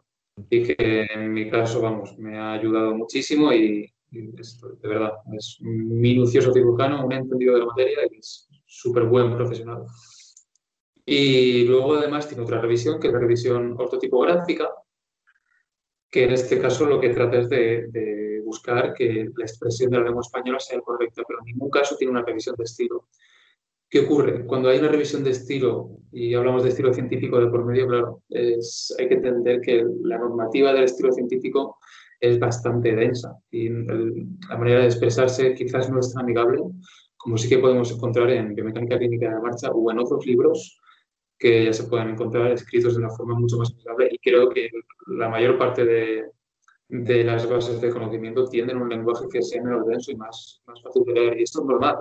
[0.50, 5.60] y que en mi caso, vamos, me ha ayudado muchísimo y, es, de verdad, es
[5.62, 9.84] un minucioso cirujano, un entendido de la materia y es súper buen profesional.
[11.06, 14.70] Y luego además tiene otra revisión, que es la revisión ortotipográfica,
[16.10, 17.88] que en este caso lo que trata es de,
[18.50, 22.12] buscar que la expresión de la lengua española sea correcta, pero en ningún caso tiene
[22.12, 23.08] una revisión de estilo.
[23.90, 24.46] ¿Qué ocurre?
[24.46, 28.24] Cuando hay una revisión de estilo, y hablamos de estilo científico de por medio, claro,
[28.30, 31.78] es, hay que entender que la normativa del estilo científico
[32.20, 36.60] es bastante densa y la manera de expresarse quizás no es tan amigable
[37.16, 40.80] como sí que podemos encontrar en Biomecánica Clínica de Marcha o en otros libros
[41.38, 44.70] que ya se puedan encontrar escritos de una forma mucho más amigable y creo que
[45.08, 46.26] la mayor parte de,
[46.90, 50.82] de las bases de conocimiento tienen un lenguaje que sea menos denso y más, más
[50.82, 51.40] fácil de leer.
[51.40, 51.98] Y esto es normal,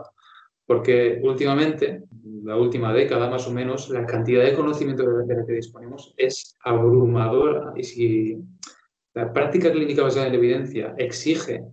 [0.66, 2.04] porque últimamente,
[2.42, 6.56] la última década más o menos, la cantidad de conocimiento de la que disponemos es
[6.64, 7.72] abrumadora.
[7.76, 8.38] Y si
[9.14, 11.64] la práctica clínica basada en evidencia exige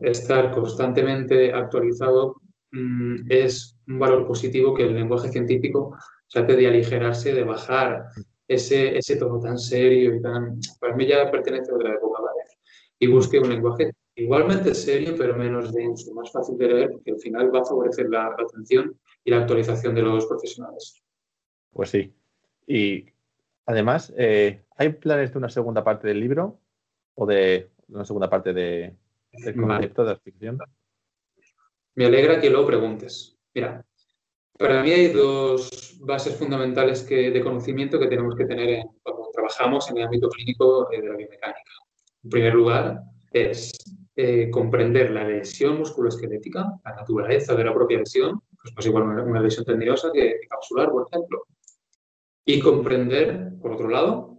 [0.00, 2.36] estar constantemente actualizado,
[2.72, 5.96] mm, es un valor positivo que el lenguaje científico
[6.28, 8.06] trate de aligerarse, de bajar
[8.48, 10.58] ese, ese tono tan serio y tan...
[10.80, 12.21] Para mí ya pertenece a otra época.
[13.02, 17.18] Y busque un lenguaje igualmente serio, pero menos denso, más fácil de leer, porque al
[17.18, 21.02] final va a favorecer la, atención y la actualización de los profesionales.
[21.72, 22.14] Pues sí.
[22.64, 23.06] Y
[23.66, 26.60] además, eh, ¿hay planes de una segunda parte del libro
[27.16, 28.94] o de una segunda parte de,
[29.32, 30.58] del concepto de la ficción?
[31.96, 33.36] Me alegra que lo preguntes.
[33.52, 33.84] Mira,
[34.56, 39.90] para mí hay dos bases fundamentales que, de conocimiento que tenemos que tener cuando trabajamos
[39.90, 41.72] en el ámbito clínico de la biomecánica.
[42.24, 43.72] En primer lugar, es
[44.14, 49.04] eh, comprender la lesión musculoesquelética, la naturaleza de la propia lesión, pues no es igual
[49.04, 51.46] una, lesión tendinosa que, capsular, por ejemplo.
[52.44, 54.38] Y comprender, por otro lado,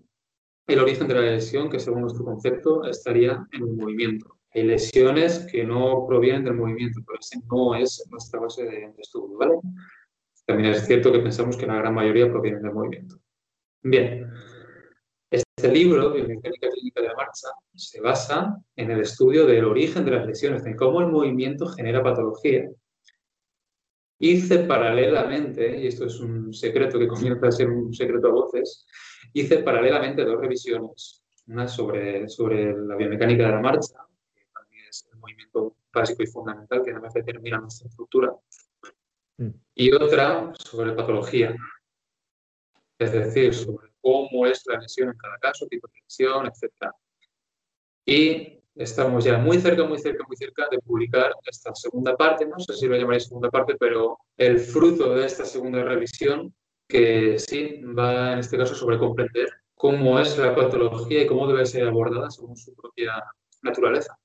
[0.67, 4.38] el origen de la lesión, que según nuestro concepto estaría en el movimiento.
[4.54, 9.02] Hay lesiones que no provienen del movimiento, pero ese no es nuestra base de, de
[9.02, 9.56] estudio, ¿vale?
[10.46, 13.17] También es cierto que pensamos que la gran mayoría provienen del movimiento.
[13.82, 14.30] Bien,
[15.34, 20.12] este libro, Biomecánica Clínica de la Marcha, se basa en el estudio del origen de
[20.12, 22.69] las lesiones, de cómo el movimiento genera patología.
[24.19, 28.86] hice paralelamente, y esto es un secreto que comienza a ser un secreto a voces,
[29.34, 31.24] hice paralelamente dos revisiones.
[31.48, 33.96] Una sobre, sobre la biomecánica de la marcha,
[34.34, 38.34] que también es el movimiento básico y fundamental que además determina nuestra estructura,
[39.38, 39.50] mm.
[39.76, 41.54] y otra sobre patología,
[42.98, 46.91] es decir, sobre cómo es la lesión en cada caso, tipo de lesión, etc.
[48.05, 52.59] Y estamos ya muy cerca, muy cerca, muy cerca de publicar esta segunda parte, no
[52.59, 56.53] sé si lo llamaré segunda parte, pero el fruto de esta segunda revisión,
[56.87, 61.65] que sí va en este caso sobre comprender cómo es la patología y cómo debe
[61.65, 63.23] ser abordada según su propia
[63.61, 64.17] naturaleza.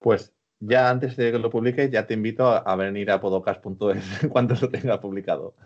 [0.00, 0.34] Pues
[0.64, 4.68] ya antes de que lo publiques, ya te invito a, venir a podocast.es cuando lo
[4.70, 5.56] tenga publicado.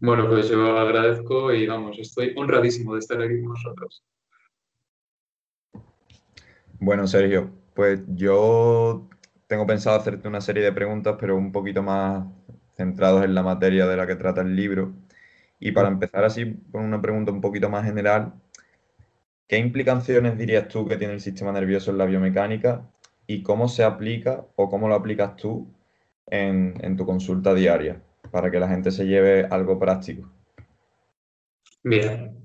[0.00, 4.04] Bueno, pues yo agradezco y vamos, estoy honradísimo de estar aquí con nosotros.
[6.80, 9.08] Bueno, Sergio, pues yo
[9.46, 12.24] tengo pensado hacerte una serie de preguntas, pero un poquito más
[12.76, 14.92] centrados en la materia de la que trata el libro.
[15.58, 18.34] Y para empezar así, con una pregunta un poquito más general,
[19.48, 22.88] ¿qué implicaciones dirías tú que tiene el sistema nervioso en la biomecánica
[23.26, 25.68] y cómo se aplica o cómo lo aplicas tú
[26.26, 30.30] en, tu consulta diaria para que la gente se lleve algo práctico?
[31.82, 32.36] Bien.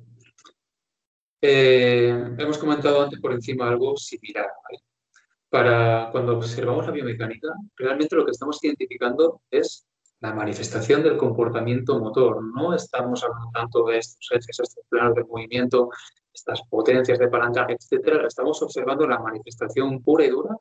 [1.41, 4.47] Eh, hemos comentado antes por encima algo similar.
[5.49, 9.85] Para cuando observamos la biomecánica, realmente lo que estamos identificando es
[10.21, 12.41] la manifestación del comportamiento motor.
[12.41, 15.89] No estamos hablando tanto de estos ejes, estos planos de movimiento,
[16.33, 20.55] estas potencias de palanca, etcétera, estamos observando la manifestación pura y dura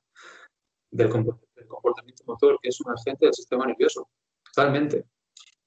[0.90, 4.09] del comportamiento motor, que es un agente del sistema nervioso.
[4.54, 5.06] Totalmente.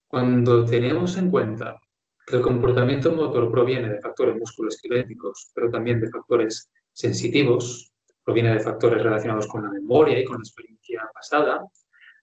[0.07, 1.79] Cuando tenemos en cuenta
[2.25, 7.91] que el comportamiento motor proviene de factores musculoesqueléticos, pero también de factores sensitivos,
[8.23, 11.65] proviene de factores relacionados con la memoria y con la experiencia pasada,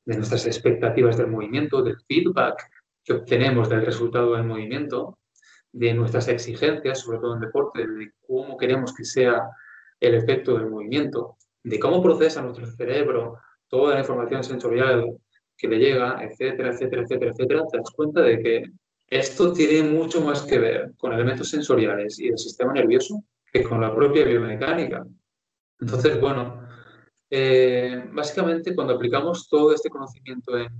[0.05, 2.69] de nuestras expectativas del movimiento, del feedback
[3.05, 5.19] que obtenemos del resultado del movimiento,
[5.73, 9.49] de nuestras exigencias, sobre todo en deporte, de cómo queremos que sea
[9.99, 15.19] el efecto del movimiento, de cómo procesa nuestro cerebro toda la información sensorial
[15.57, 18.65] que le llega, etcétera, etcétera, etcétera, etcétera, te das cuenta de que
[19.09, 23.81] esto tiene mucho más que ver con elementos sensoriales y el sistema nervioso que con
[23.81, 25.05] la propia biomecánica.
[25.79, 26.67] Entonces, bueno,
[27.29, 30.71] eh, básicamente cuando aplicamos todo este conocimiento en,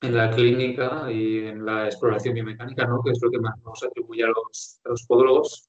[0.00, 3.02] en la clínica y en la exploración biomecánica, ¿no?
[3.02, 5.68] que es lo que más nos atribuye a los, a los podólogos,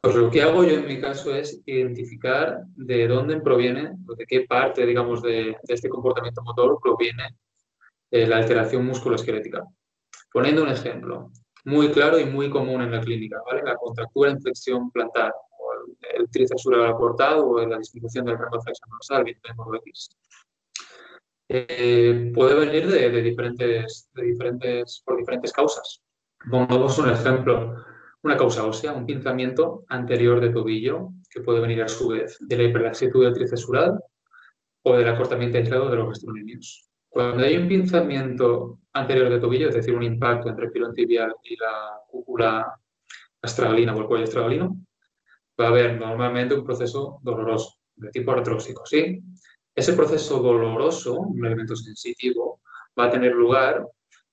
[0.00, 4.46] pues lo que hago yo en mi caso es identificar de dónde proviene, de qué
[4.48, 7.36] parte, digamos, de, de este comportamiento motor proviene
[8.10, 9.64] eh, la alteración musculoesquelética.
[10.32, 11.30] Poniendo un ejemplo
[11.64, 13.62] muy claro y muy común en la clínica, ¿vale?
[13.62, 18.60] La contractura en flexión plantar, o el, el tríceps o la disminución del rango
[19.24, 19.38] bien
[19.86, 20.10] X.
[21.52, 26.00] Eh, puede venir de, diferentes, de diferentes, por diferentes causas.
[26.48, 27.74] Pongamos un ejemplo,
[28.22, 32.56] una causa ósea, un pinzamiento anterior de tobillo, que puede venir a su vez de
[32.56, 33.98] la hiperlaxitud del tricesural
[34.84, 36.89] o del acortamiento aislado de los gastrocnemios.
[37.10, 41.34] Cuando hay un pinzamiento anterior de tobillo, es decir, un impacto entre el pilón tibial
[41.42, 42.72] y la cúpula
[43.42, 44.76] astragalina o el cuello astragalino,
[45.60, 49.20] va a haber normalmente un proceso doloroso de tipo artróxico, ¿sí?
[49.74, 52.60] Ese proceso doloroso, un elemento sensitivo,
[52.98, 53.84] va a tener lugar,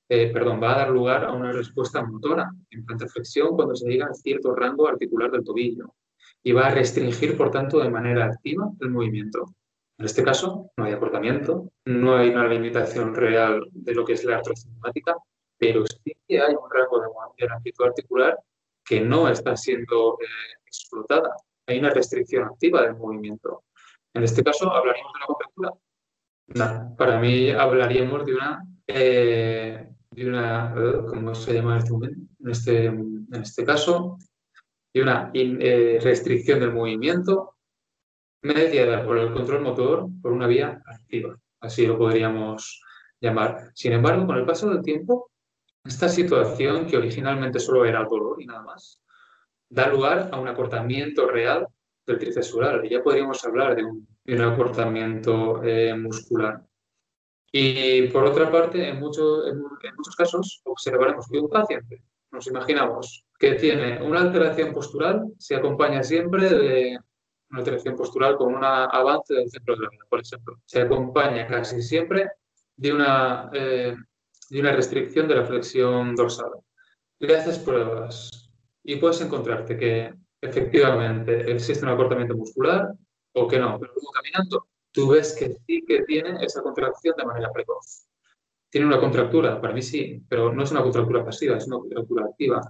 [0.08, 4.06] eh, perdón, va a dar lugar a una respuesta motora en flexión cuando se llega
[4.06, 5.96] a cierto rango articular del tobillo
[6.44, 9.57] y va a restringir, por tanto, de manera activa el movimiento.
[9.98, 14.24] En este caso, no hay acortamiento, no hay una limitación real de lo que es
[14.26, 15.16] la artrocinemática,
[15.58, 18.38] pero sí que hay un rango de, amplitud articular
[18.86, 20.26] que no está siendo eh,
[20.66, 21.36] explotada.
[21.66, 23.64] Hay una restricción activa del movimiento.
[24.14, 25.72] En este caso, ¿hablaríamos de la contractura?
[26.48, 30.76] No, para mí hablaríamos de una, eh, una
[31.10, 31.94] ¿cómo se llama este?
[31.94, 34.18] En este, en este caso,
[34.94, 37.57] de una eh, restricción del movimiento
[38.42, 41.38] mediada por el control motor por una vía activa.
[41.60, 42.82] Así lo podríamos
[43.20, 43.72] llamar.
[43.74, 45.32] Sin embargo, con el paso del tiempo,
[45.84, 49.02] esta situación que originalmente solo era dolor y nada más,
[49.70, 51.68] da lugar a un acortamiento real
[52.06, 56.62] del tricesural y ya podríamos hablar de un, acortamiento eh, muscular.
[57.52, 59.60] Y por otra parte, en, muchos en,
[59.96, 66.04] muchos casos observaremos que un paciente, nos imaginamos, que tiene una alteración postural, se acompaña
[66.04, 67.00] siempre de
[67.50, 70.58] una alteración postural con un avance del centro de gravedad, por ejemplo.
[70.66, 72.32] Se acompaña casi siempre
[72.76, 73.96] de una, eh,
[74.50, 76.52] de una restricción de la flexión dorsal.
[77.20, 78.52] Le haces pruebas
[78.84, 82.94] y puedes encontrarte que efectivamente existe un acortamiento muscular
[83.34, 87.26] o que no, pero luego caminando tú ves que sí que tiene esa contracción de
[87.26, 88.08] manera precoz.
[88.70, 89.62] ¿Tiene una contractura?
[89.62, 92.62] Para mí sí, pero no es una contractura pasiva, es una contractura activa.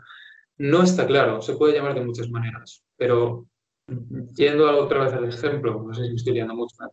[0.57, 3.47] No está claro, se puede llamar de muchas maneras, pero
[4.36, 6.91] yendo otra vez al ejemplo, no sé si me estoy liando mucho más,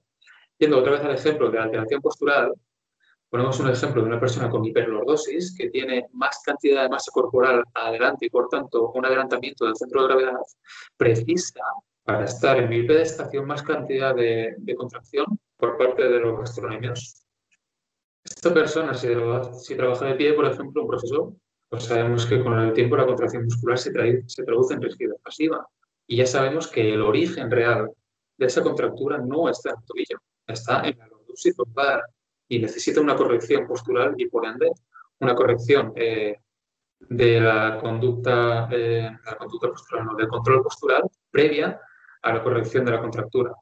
[0.59, 2.53] yendo otra vez al ejemplo de alteración postural,
[3.29, 7.65] ponemos un ejemplo de una persona con hiperlordosis que tiene más cantidad de masa corporal
[7.75, 10.41] adelante y por tanto un adelantamiento del centro de gravedad,
[10.97, 11.61] precisa
[12.05, 15.27] para estar en bipedestación más cantidad de, contracción
[15.57, 17.27] por parte de los gastronemios.
[18.23, 21.33] Esta persona, si, trabaja de pie, por ejemplo, un profesor,
[21.69, 23.91] pues sabemos que con el tiempo la contracción muscular se,
[24.27, 25.67] se traduce en rigidez pasiva.
[26.07, 27.91] Y ya sabemos que el origen real
[28.37, 32.03] de esa contractura no está en el tobillo, está en la lordosis lumbar
[32.49, 34.71] y necesita una corrección postural y por ende
[35.21, 36.37] una corrección eh,
[37.01, 41.81] de la conducta, eh, la conducta postural, no, del control postural previa
[42.23, 43.53] a la corrección de la contractura.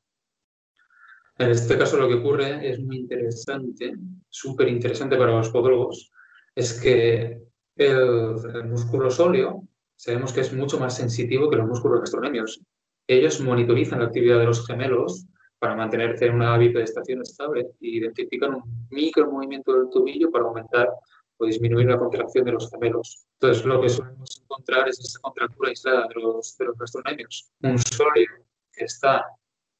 [1.39, 3.95] En este caso lo que ocurre es muy interesante,
[4.29, 6.11] súper interesante para los podólogos,
[6.55, 7.43] es que
[7.77, 9.67] el, músculo sóleo
[10.03, 12.61] sabemos que es mucho más sensitivo que los músculos gastronemios.
[13.07, 15.27] Ellos monitorizan la actividad de los gemelos
[15.61, 20.89] para mantenerse en una bipedestación estable e identifican un micro movimiento del tobillo para aumentar
[21.37, 23.27] o disminuir la contracción de los gemelos.
[23.35, 27.53] Entonces, lo que solemos encontrar es esa contractura aislada de los, de los gastronemios.
[27.63, 28.27] Un sóleo
[28.73, 29.25] que está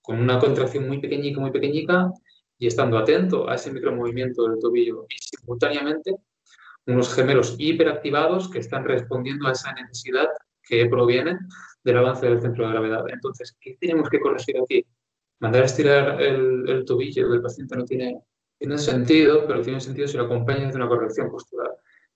[0.03, 2.13] con una contracción muy pequeñica, muy pequeñica,
[2.59, 6.15] y estando atento a ese micromovimiento del tobillo y simultáneamente
[6.87, 10.29] unos gemelos hiperactivados que están respondiendo a esa necesidad
[10.63, 11.39] que proviene
[11.85, 13.05] del avance del centro de gravedad.
[13.09, 14.85] Entonces, ¿qué tenemos que corregir aquí?
[15.41, 18.21] Mandar a estirar el, tobillo del paciente no tiene,
[18.59, 21.73] tiene sentido, pero tiene sentido si lo acompañas de una corrección postural.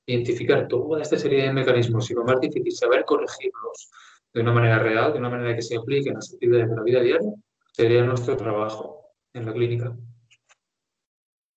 [0.06, 3.90] Identificar toda esta serie de mecanismos y lo más difícil, saber corregirlos
[4.32, 6.82] de una manera real, de una manera que se aplique en las actividades de la
[6.82, 7.32] vida diaria,
[7.72, 9.96] sería nuestro trabajo en la clínica.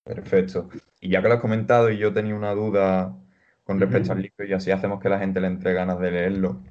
[0.03, 0.69] Perfecto.
[0.99, 3.15] Y ya que lo has comentado y yo tenía una duda
[3.63, 6.61] con respecto al libro y así hacemos que la gente le entre ganas de leerlo.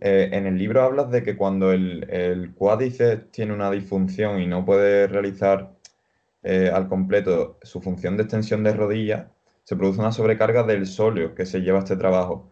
[0.00, 4.46] Eh, en el libro hablas de que cuando el, el cuádriceps tiene una disfunción y
[4.46, 5.76] no puede realizar
[6.48, 9.32] eh, al completo su función de extensión de rodilla,
[9.64, 12.50] se produce una sobrecarga del sóleo que se lleva a este trabajo.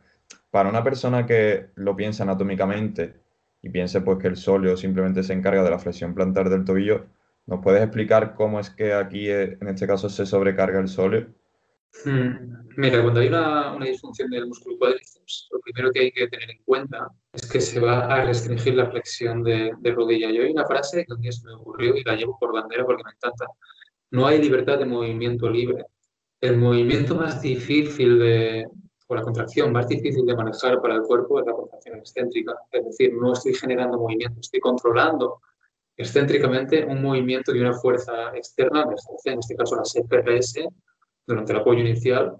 [0.50, 3.14] Para una persona que lo piensa anatómicamente
[3.62, 7.06] y piense pues que el sóleo simplemente se encarga de la flexión plantar del tobillo,
[7.46, 11.28] ¿nos puedes explicar cómo es que aquí eh, en este caso se sobrecarga el sóleo?
[12.04, 12.64] Hmm.
[12.76, 16.62] Mira, cuando hay una, disfunción del músculo cuádriceps, lo primero que hay que tener en
[16.64, 20.30] cuenta es que se va a restringir la flexión de, rodilla.
[20.30, 22.84] Yo hay una frase que un día se me ocurrió y la llevo por bandera
[22.84, 23.46] porque me encanta.
[24.10, 25.84] No hay libertad de movimiento libre.
[26.40, 28.66] El movimiento más difícil de,
[29.06, 32.54] o la contracción más difícil de manejar para el cuerpo es la contracción excéntrica.
[32.72, 35.40] Es decir, no estoy generando movimiento, estoy controlando
[35.96, 38.86] excéntricamente un movimiento de una fuerza externa,
[39.24, 40.66] en este caso la CPRS,
[41.26, 42.36] durante el apoyo inicial,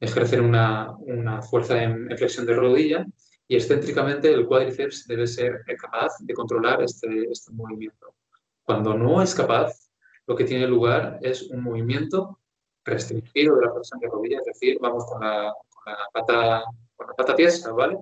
[0.00, 3.06] ejercer una, una fuerza en, flexión de rodilla
[3.46, 8.14] y excéntricamente el cuádriceps debe ser capaz de controlar este, este movimiento.
[8.62, 9.88] Cuando no es capaz,
[10.26, 12.40] lo que tiene lugar es un movimiento
[12.84, 15.52] restringido de la flexión de rodilla, es decir, vamos con la,
[15.86, 16.64] la pata,
[16.96, 17.98] con la pata tiesa, ¿vale?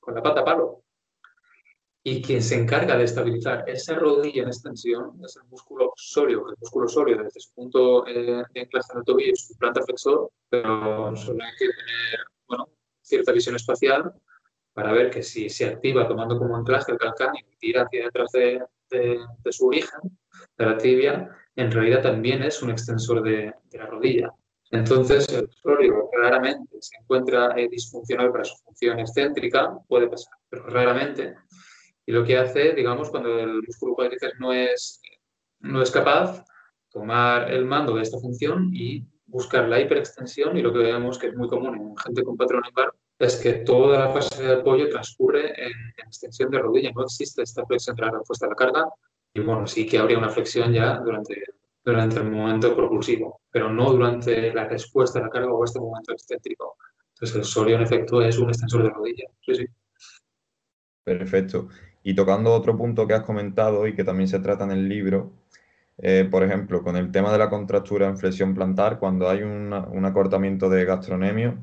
[0.00, 0.82] Con la pata palo.
[2.08, 6.48] Y quien se encarga de estabilizar esa rodilla en extensión es el músculo sóleo.
[6.48, 9.82] El músculo sóleo, desde su punto eh, de anclaje en el tobillo, es su planta
[9.82, 12.68] flexor, pero solo hay que tener bueno,
[13.02, 14.14] cierta visión espacial
[14.72, 18.30] para ver que si se activa tomando como anclaje el calcán y tira hacia detrás
[18.30, 19.98] de, de, su origen,
[20.58, 24.32] de la tibia, en realidad también es un extensor de, de la rodilla.
[24.70, 30.66] Entonces, el sóleo claramente se encuentra eh, disfuncional para su función excéntrica, puede pasar, pero
[30.68, 31.34] raramente.
[32.06, 35.00] Y lo que hace, digamos, cuando el músculo cuádriceps no es,
[35.60, 36.44] no es capaz,
[36.88, 41.26] tomar el mando de esta función y buscar la hiperextensión y lo que vemos que
[41.26, 44.88] es muy común en gente con patrón lumbar es que toda la fase de apoyo
[44.88, 45.72] transcurre en,
[46.06, 48.88] extensión de rodilla, no existe esta flexión tras la respuesta a la carga
[49.34, 51.42] y bueno, sí que habría una flexión ya durante
[51.86, 56.12] durante el momento propulsivo, pero no durante la respuesta a la carga o este momento
[56.12, 56.76] excéntrico.
[57.14, 59.24] Entonces el solio en efecto es un extensor de rodilla.
[59.40, 59.66] Sí, sí.
[61.04, 61.68] Perfecto.
[62.06, 65.32] Y tocando otro punto que has comentado y que también se trata en el libro,
[65.98, 70.04] eh, por ejemplo, con el tema de la contractura en flexión plantar, cuando hay un
[70.04, 71.58] acortamiento de gastronemio,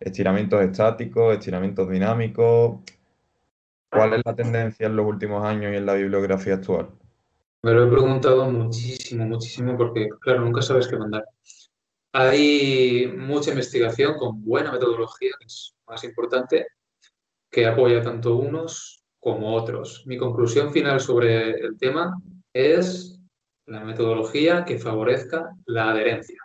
[0.00, 2.80] estiramientos estáticos, estiramientos dinámicos,
[3.88, 6.88] ¿cuál es la tendencia en los últimos años y en la bibliografía actual?
[7.62, 11.24] Me lo he preguntado muchísimo, muchísimo, porque, claro, nunca sabes qué mandar.
[12.12, 16.66] Hay mucha investigación con buena metodología, que es más importante,
[17.48, 20.04] que apoya tanto unos como otros.
[20.06, 22.20] Mi conclusión final sobre el tema
[22.52, 23.18] es
[23.64, 26.38] la metodología que favorezca la adherencia.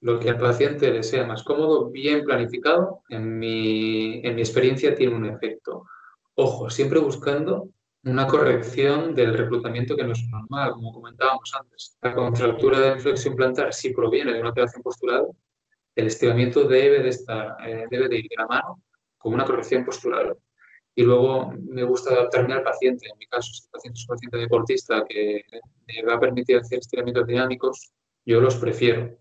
[0.00, 4.94] lo que al paciente le sea más cómodo, bien planificado, en mi, en mi experiencia
[4.94, 5.86] tiene un efecto.
[6.34, 7.70] Ojo, siempre buscando
[8.04, 11.96] una corrección del reclutamiento que no es normal, como comentábamos antes.
[12.02, 15.26] La contractura de flexión plantar, si proviene de una alteración postural,
[15.94, 18.82] el estiramiento debe de, estar, eh, debe de ir de la mano
[19.16, 20.36] con una corrección postural.
[20.94, 23.08] Y luego me gusta adaptarme al paciente.
[23.10, 25.44] En mi caso, si el paciente es un paciente deportista que
[25.86, 27.92] me va a permitir hacer estiramientos dinámicos,
[28.24, 29.16] yo los prefiero.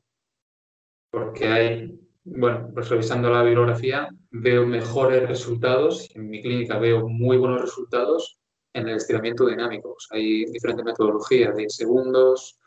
[1.09, 6.09] Porque hay, bueno, pues revisando la bibliografía, veo mejores resultados.
[6.15, 8.39] En mi clínica veo muy buenos resultados
[8.73, 9.95] en el estiramiento dinámico.
[10.11, 12.59] hay diferentes metodologías, 10 segundos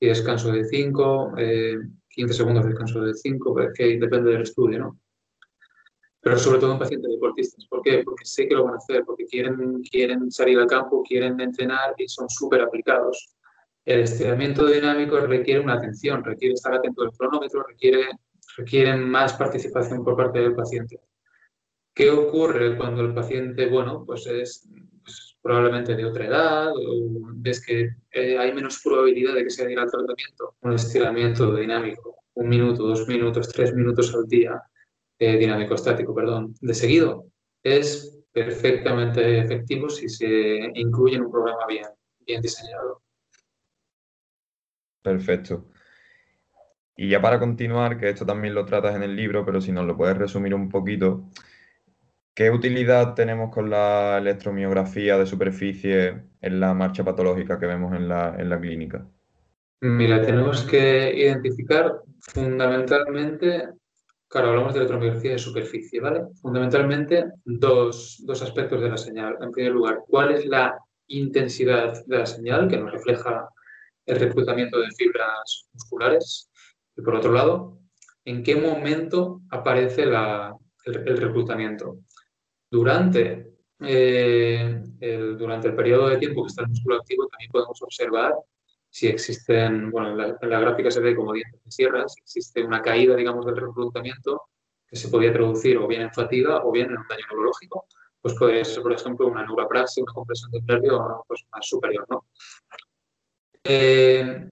[0.00, 4.78] y descanso de 5, 15 eh, segundos de descanso de 5, que depende del estudio,
[4.80, 5.00] ¿no?
[6.24, 7.66] Pero sobre todo en pacientes deportistas.
[7.66, 8.02] ¿Por qué?
[8.02, 11.94] Porque sé que lo van a hacer, porque quieren, quieren salir al campo, quieren entrenar
[11.98, 13.36] y son súper aplicados.
[13.84, 18.08] El estiramiento dinámico requiere una atención, requiere estar atento al cronómetro, requiere,
[18.56, 20.98] requiere más participación por parte del paciente.
[21.92, 24.66] ¿Qué ocurre cuando el paciente, bueno, pues es
[25.02, 29.64] pues, probablemente de otra edad o ves que eh, hay menos probabilidad de que se
[29.64, 30.56] adhiera al tratamiento?
[30.62, 34.62] Un estiramiento dinámico, un minuto, dos minutos, tres minutos al día,
[35.24, 37.26] eh, dinámico estático, perdón, de seguido,
[37.62, 41.86] es perfectamente efectivo si se incluye en un programa bien,
[42.20, 43.02] bien diseñado.
[45.02, 45.66] Perfecto.
[46.96, 49.86] Y ya para continuar, que esto también lo tratas en el libro, pero si nos
[49.86, 51.28] lo puedes resumir un poquito,
[52.34, 58.08] ¿Qué utilidad tenemos con la electromiografía de superficie en la marcha patológica que vemos en
[58.08, 59.06] la, clínica?
[59.80, 63.68] Mira, tenemos que identificar fundamentalmente,
[64.34, 66.22] claro, hablamos de electromiografía de superficie, ¿vale?
[66.42, 69.36] Fundamentalmente dos, dos aspectos de la señal.
[69.40, 70.76] En primer lugar, ¿cuál es la
[71.06, 73.48] intensidad de la señal que nos refleja
[74.04, 76.50] el reclutamiento de fibras musculares?
[76.96, 77.78] Y por otro lado,
[78.24, 81.98] ¿en qué momento aparece el reclutamiento?
[82.68, 87.80] Durante, eh, el, durante el periodo de tiempo que está el músculo activo también podemos
[87.80, 88.34] observar
[88.94, 92.80] si existen, bueno, en la, gráfica se ve como dientes de sierra, si existe una
[92.80, 94.42] caída, digamos, del reclutamiento
[94.86, 97.86] que se podría traducir o bien en fatiga o bien en un daño neurológico,
[98.22, 102.26] pues podría ser, por ejemplo, una neurapraxia, una compresión del nervio pues, más superior, ¿no?
[103.64, 104.48] Eh,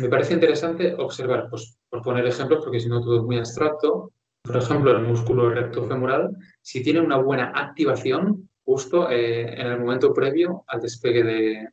[0.00, 4.10] me parece interesante observar, pues, por poner ejemplos, porque si no todo es muy abstracto,
[4.42, 9.78] por ejemplo, el músculo recto femoral, si tiene una buena activación justo eh, en el
[9.78, 11.68] momento previo al despegue, de,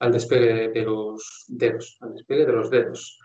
[0.00, 3.18] al despegue de los dedos, al despegue de los dedos.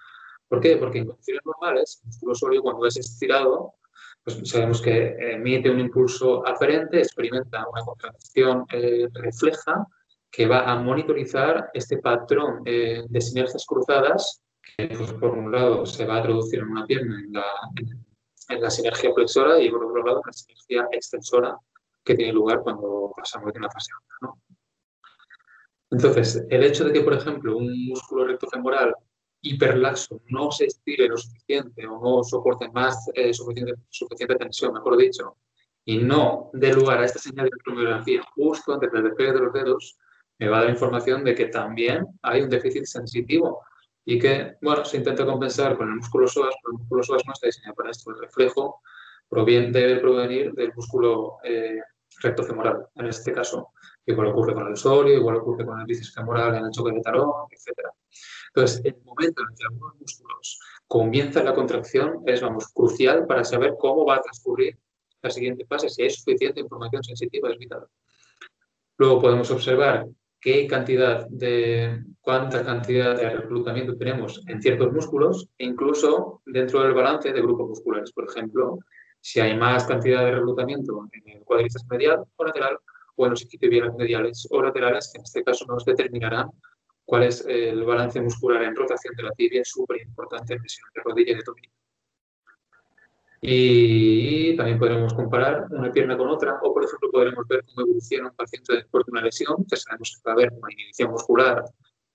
[0.48, 0.78] ¿Por qué?
[0.78, 3.76] Porque en condiciones normales, el músculo sólido cuando es estirado,
[4.24, 9.86] pues sabemos que emite un impulso aferente, experimenta una contracción eh, refleja
[10.32, 14.42] que va a monitorizar este patrón eh, de sinergias cruzadas
[14.78, 17.46] que, pues, por un lado, se va a traducir en una pierna en la,
[18.50, 21.58] en la sinergia flexora y por otro lado en la sinergia extensora
[22.04, 24.18] que tiene lugar cuando pasamos de una fase a otra.
[24.22, 24.40] ¿no?
[25.94, 28.96] Entonces, el hecho de que, por ejemplo, un músculo recto femoral
[29.42, 34.98] hiperlaxo no se estire lo suficiente o no soporte más eh, suficiente, suficiente tensión, mejor
[34.98, 35.38] dicho,
[35.86, 39.54] y no dé lugar a esta señal de electromiografía justo antes del despegue de los
[39.54, 39.98] dedos,
[40.40, 43.62] me va a dar información de que también hay un déficit sensitivo
[44.04, 47.34] y que, bueno, se intenta compensar con el músculo psoas, pero el músculo psoas no
[47.34, 48.10] está diseñado para esto.
[48.10, 48.82] El reflejo
[49.30, 51.80] proviene, debe provenir del músculo eh,
[52.20, 53.70] recto femoral, en este caso.
[54.06, 57.02] Igual ocurre con el sóleo, igual ocurre con el bíceps femoral en el choque de
[57.02, 57.88] talón, etc.
[58.54, 63.76] Entonces, el momento en que algunos músculos comienza la contracción es, vamos, crucial para saber
[63.80, 64.78] cómo va a transcurrir
[65.22, 65.90] la siguiente fase.
[65.90, 67.88] Si hay suficiente información sensitiva, es vital.
[68.98, 70.06] Luego podemos observar
[70.40, 76.94] qué cantidad de, cuánta cantidad de reclutamiento tenemos en ciertos músculos e incluso dentro del
[76.94, 78.12] balance de grupos musculares.
[78.12, 78.80] Por ejemplo,
[79.22, 82.78] si hay más cantidad de reclutamiento en el cuádriceps medial o lateral
[83.16, 86.50] o en los isquiotibiales mediales o laterales, que en este caso nos determinarán
[87.06, 91.02] cuál es el balance muscular en rotación de la tibia, súper importante en lesión de
[91.04, 91.70] rodilla y de tobillo.
[93.46, 98.30] Y también podremos comparar una pierna con otra, o por ejemplo podremos ver cómo evoluciona
[98.30, 101.66] un paciente después de una lesión, que sabemos que va a haber una inhibición muscular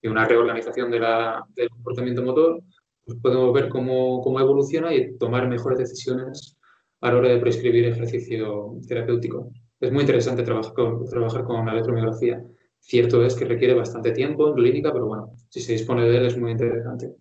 [0.00, 2.62] y una reorganización de la, del comportamiento motor,
[3.04, 6.56] pues podemos ver cómo, cómo, evoluciona y tomar mejores decisiones
[7.02, 9.52] a la hora de prescribir ejercicio terapéutico.
[9.80, 12.42] Es muy interesante trabajar con, trabajar con la electromiografía.
[12.80, 16.26] Cierto es que requiere bastante tiempo en clínica, pero bueno, si se dispone de él
[16.26, 17.14] es muy interesante.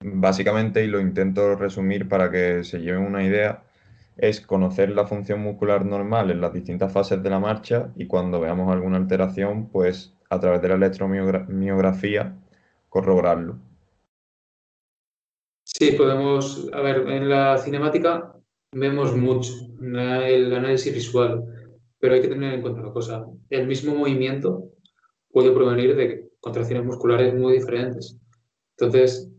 [0.00, 3.62] Básicamente, y lo intento resumir para que se lleven una idea,
[4.16, 8.40] es conocer la función muscular normal en las distintas fases de la marcha y cuando
[8.40, 12.34] veamos alguna alteración, pues a través de la electromiografía
[12.88, 13.58] corroborarlo.
[15.64, 18.35] Sí, podemos, a ver, en la cinemática
[18.72, 21.44] vemos mucho el análisis visual,
[21.98, 24.70] pero hay que tener en cuenta una cosa, el mismo movimiento
[25.30, 28.18] puede provenir de contracciones musculares muy diferentes.
[28.78, 29.30] Entonces,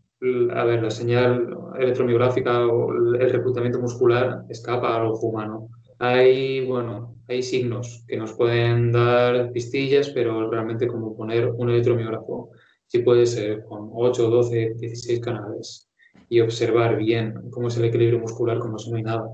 [0.54, 5.70] a ver, la señal electromiográfica o el reclutamiento muscular escapa al ojo humano.
[6.00, 12.52] Hay, bueno, hay signos que nos pueden dar pistillas, pero realmente como poner un electromiógrafo,
[12.88, 15.87] sí puede ser con 8, 12, 16 canales
[16.30, 19.28] y observar bien cómo es el equilibrio muscular como si no hay nada.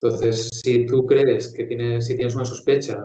[0.00, 3.04] Entonces, si tú crees que tienes, si tienes una sospecha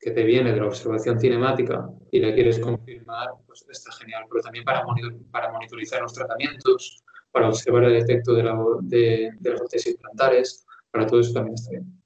[0.00, 4.24] que te viene de la observación cinemática y la quieres confirmar, pues está genial.
[4.30, 4.84] Pero también para,
[5.30, 7.02] para monitorizar los tratamientos,
[7.32, 11.70] para observar el efecto de, la, de las prótesis plantares, para todo eso también está
[11.72, 12.02] bien.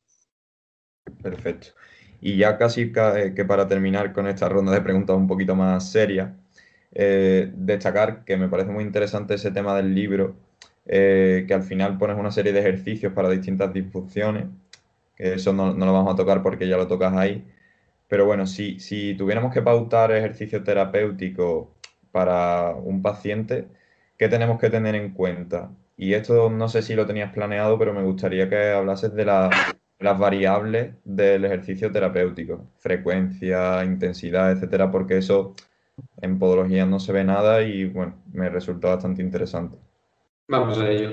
[1.22, 1.68] Perfecto.
[2.20, 5.90] Y ya casi eh, que para terminar con esta ronda de preguntas un poquito más
[5.90, 6.36] seria,
[6.92, 10.36] eh, destacar que me parece muy interesante ese tema del libro,
[10.86, 14.46] eh, que al final pones una serie de ejercicios para distintas disfunciones,
[15.16, 17.44] eso no, lo vamos a tocar porque ya lo tocas ahí.
[18.08, 21.74] Pero bueno, si, si tuviéramos que pautar ejercicio terapéutico
[22.12, 23.68] para un paciente,
[24.18, 25.70] ¿qué tenemos que tener en cuenta?
[25.96, 29.50] Y esto no sé si lo tenías planeado, pero me gustaría que hablases de la
[30.02, 35.54] las variables del ejercicio terapéutico, frecuencia, intensidad, etcétera, porque eso
[36.20, 39.78] en podología no se ve nada y bueno, me resulta bastante interesante.
[40.52, 41.12] Vamos a ello.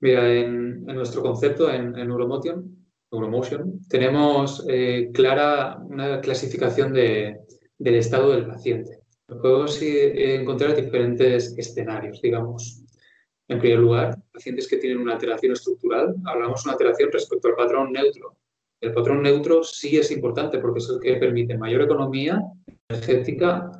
[0.00, 7.38] Mira, en, nuestro concepto, en, Neuromotion, Neuromotion, tenemos eh, clara una clasificación de,
[7.78, 9.02] del estado del paciente.
[9.28, 12.82] Podemos encontrar diferentes escenarios, digamos.
[13.46, 17.54] En primer lugar, pacientes que tienen una alteración estructural, hablamos de una alteración respecto al
[17.54, 18.36] patrón neutro.
[18.80, 22.42] El patrón neutro sí es importante porque es el que permite mayor economía
[22.88, 23.70] energética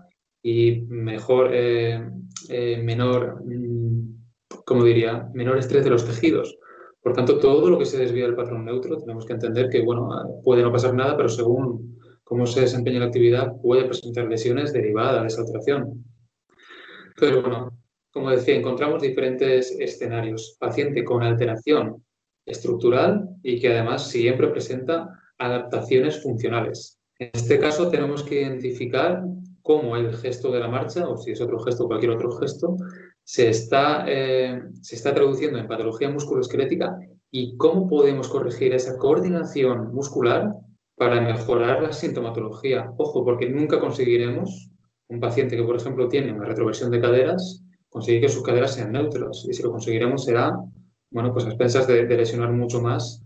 [0.42, 2.08] y mejor, eh,
[2.48, 3.79] eh, menor, mm,
[4.64, 6.58] como diría, menor estrés de los tejidos.
[7.02, 10.08] Por tanto, todo lo que se desvía del patrón neutro tenemos que entender que, bueno,
[10.44, 15.22] puede no pasar nada, pero según cómo se desempeña la actividad, puede presentar lesiones derivadas
[15.22, 16.04] de esa alteración.
[17.18, 17.70] Pero bueno,
[18.12, 20.56] como decía, encontramos diferentes escenarios.
[20.58, 22.04] Paciente con alteración
[22.46, 26.98] estructural y que además siempre presenta adaptaciones funcionales.
[27.18, 29.22] En este caso tenemos que identificar
[29.62, 32.76] cómo el gesto de la marcha, o si es otro gesto cualquier otro gesto,
[33.30, 36.98] se está, eh, se está traduciendo en patología musculoesquelética
[37.30, 40.52] y cómo podemos corregir esa coordinación muscular
[40.96, 42.92] para mejorar la sintomatología.
[42.96, 44.72] Ojo, porque nunca conseguiremos
[45.06, 48.90] un paciente que, por ejemplo, tiene una retroversión de caderas conseguir que sus caderas sean
[48.90, 49.46] neutras.
[49.48, 50.52] Y si lo conseguiremos será,
[51.12, 53.22] bueno, pues a expensas de, lesionar mucho más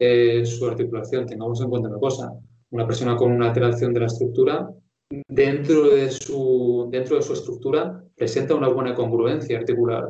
[0.00, 1.26] eh, su articulación.
[1.26, 2.32] Tengamos en cuenta una cosa,
[2.70, 4.68] una persona con una alteración de la estructura,
[5.28, 10.04] dentro de su, dentro de su estructura presenta una buena congruencia articular.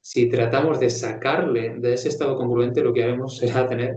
[0.00, 3.96] Si tratamos de sacarle de ese estado congruente, lo que haremos será tener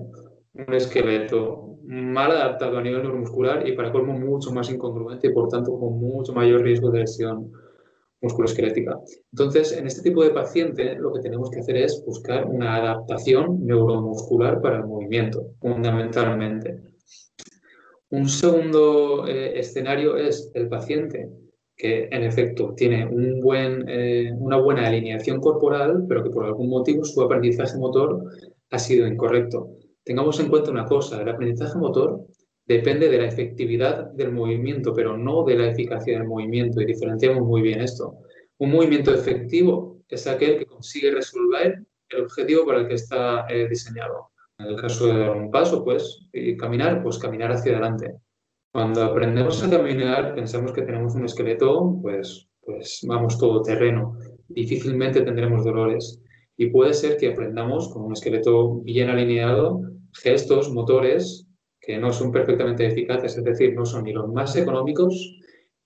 [0.53, 5.49] un esqueleto mal adaptado a nivel neuromuscular y para colmo mucho más incongruente y por
[5.49, 7.51] tanto con mucho mayor riesgo de lesión
[8.21, 8.97] musculoesquelética.
[9.31, 13.65] Entonces, en este tipo de paciente lo que tenemos que hacer es buscar una adaptación
[13.65, 16.81] neuromuscular para el movimiento, fundamentalmente.
[18.13, 21.31] Un segundo eh, escenario es el paciente
[21.75, 27.19] que en efecto tiene eh, una buena alineación corporal, pero que por algún motivo su
[27.23, 28.23] aprendizaje motor
[28.69, 29.77] ha sido incorrecto.
[30.03, 32.27] Tengamos en cuenta una cosa, el aprendizaje motor
[32.67, 37.41] depende de la efectividad del movimiento, pero no de la eficacia del movimiento, y diferenciamos
[37.41, 38.19] muy bien esto.
[38.59, 43.67] Un movimiento efectivo es aquel que consigue resolver el objetivo para el que está eh,
[43.67, 44.32] diseñado.
[44.63, 48.15] En el caso de dar un paso, pues, y caminar, pues caminar hacia adelante.
[48.71, 54.17] Cuando aprendemos a caminar, pensamos que tenemos un esqueleto, pues, pues vamos todo terreno.
[54.47, 56.21] Difícilmente tendremos dolores.
[56.57, 59.81] Y puede ser que aprendamos con un esqueleto bien alineado
[60.13, 61.47] gestos, motores
[61.79, 65.39] que no son perfectamente eficaces, es decir, no son ni los más económicos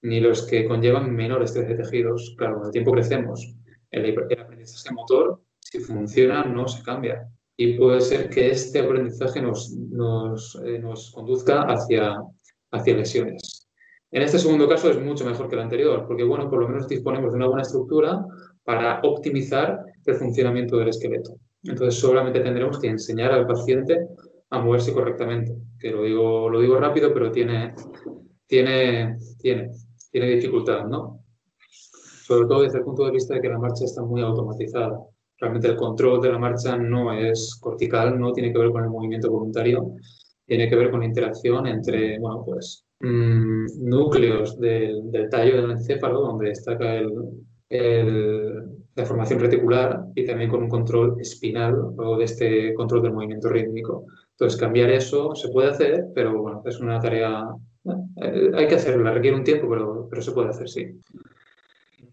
[0.03, 2.35] ni los que conllevan menor estrés de tejidos.
[2.37, 3.55] Claro, con el tiempo crecemos.
[3.89, 7.27] El, aprendizaje motor, si funciona, no se cambia.
[7.57, 12.21] Y puede ser que este aprendizaje nos, nos, eh, nos conduzca hacia,
[12.71, 13.67] hacia lesiones.
[14.11, 16.87] En este segundo caso es mucho mejor que el anterior, porque bueno, por lo menos
[16.87, 18.23] disponemos de una buena estructura
[18.63, 21.35] para optimizar el funcionamiento del esqueleto.
[21.63, 24.07] Entonces solamente tendremos que enseñar al paciente
[24.49, 25.55] a moverse correctamente.
[25.79, 27.73] Que lo digo, lo digo rápido, pero tiene,
[28.45, 29.71] tiene, tiene,
[30.11, 31.23] tiene dificultad, ¿no?
[31.69, 34.99] Sobre todo desde el punto de vista de que la marcha está muy automatizada.
[35.39, 38.89] Realmente el control de la marcha no es cortical, no tiene que ver con el
[38.89, 39.93] movimiento voluntario,
[40.45, 46.21] tiene que ver con la interacción entre, bueno, pues, mm, núcleos del, tallo del encéfalo,
[46.21, 47.11] donde destaca el,
[48.95, 53.49] la formación reticular y también con un control espinal o de este control del movimiento
[53.49, 54.05] rítmico.
[54.31, 57.43] Entonces, cambiar eso se puede hacer, pero bueno, es una tarea,
[58.21, 60.99] eh, hay que hacerla, requiere un tiempo, pero, pero se puede hacer, sí.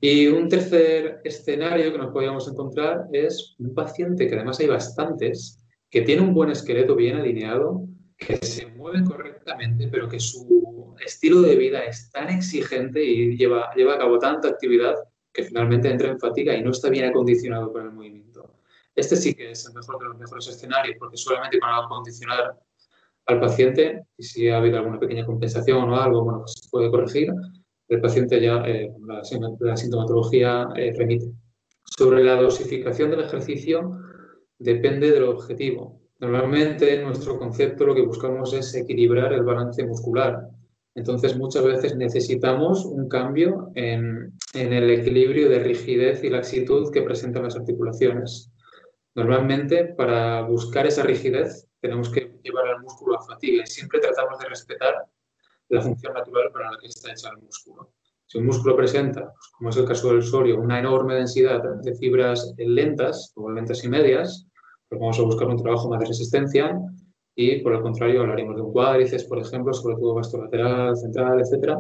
[0.06, 5.64] Y un tercer escenario que nos podríamos encontrar es un paciente, que además hay bastantes,
[5.88, 7.86] que tiene un buen esqueleto bien alineado,
[8.18, 13.72] que se mueve correctamente, pero que su estilo de vida es tan exigente y lleva,
[13.74, 14.94] lleva a cabo tanta actividad
[15.32, 18.58] que finalmente entra en fatiga y no está bien acondicionado para el movimiento.
[18.94, 22.58] Este sí que es el mejor de los mejores escenarios, porque solamente con acondicionar
[23.24, 26.90] al paciente, y si ha habido alguna pequeña compensación o algo, bueno, pues se puede
[26.90, 27.32] corregir,
[27.94, 31.32] el paciente ya eh, la, sintomatología eh, remite.
[31.84, 33.98] Sobre la dosificación del ejercicio,
[34.58, 36.00] depende del objetivo.
[36.20, 40.48] Normalmente, en nuestro concepto, lo que buscamos es equilibrar el balance muscular.
[40.94, 47.42] Entonces, muchas veces necesitamos un cambio en, el equilibrio de rigidez y laxitud que presentan
[47.42, 48.52] las articulaciones.
[49.14, 54.38] Normalmente, para buscar esa rigidez, tenemos que llevar al músculo a fatiga y siempre tratamos
[54.38, 54.94] de respetar
[55.68, 57.92] la función natural para la que está hecha el músculo.
[58.26, 61.94] Si un músculo presenta, pues, como es el caso del sorio, una enorme densidad de
[61.94, 64.46] fibras lentas o lentas y medias,
[64.88, 66.78] pues vamos a buscar un trabajo más de resistencia
[67.36, 71.40] y por el contrario hablaríamos de un cuádriceps, por ejemplo, sobre todo vasto lateral, central,
[71.40, 71.78] etcétera,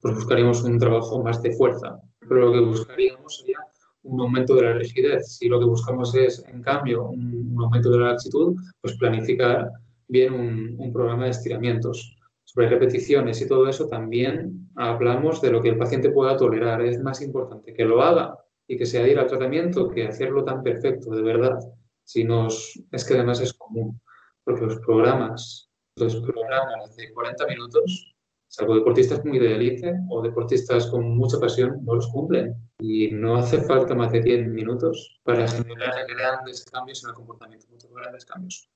[0.00, 2.00] pues buscaríamos un trabajo más de fuerza.
[2.20, 3.58] Pero lo que buscaríamos sería
[4.02, 5.36] un aumento de la rigidez.
[5.36, 9.70] Si lo que buscamos es, en cambio, un, aumento de la laxitud, pues planificar
[10.08, 10.34] bien
[10.78, 12.16] un, programa de estiramientos.
[12.52, 16.82] Sobre repeticiones y todo eso también hablamos de lo que el paciente pueda tolerar.
[16.82, 18.36] Es más importante que lo haga
[18.66, 21.58] y que se adhiera al tratamiento que hacerlo tan perfecto, de verdad.
[22.04, 23.98] Si nos, es que además es común
[24.44, 28.14] porque los programas, los programas de 40 minutos,
[28.48, 32.54] salvo deportistas muy de élite o deportistas con mucha pasión, no los cumplen.
[32.80, 37.66] Y no hace falta más de 10 minutos para generar grandes cambios en el comportamiento,
[37.94, 38.68] grandes cambios.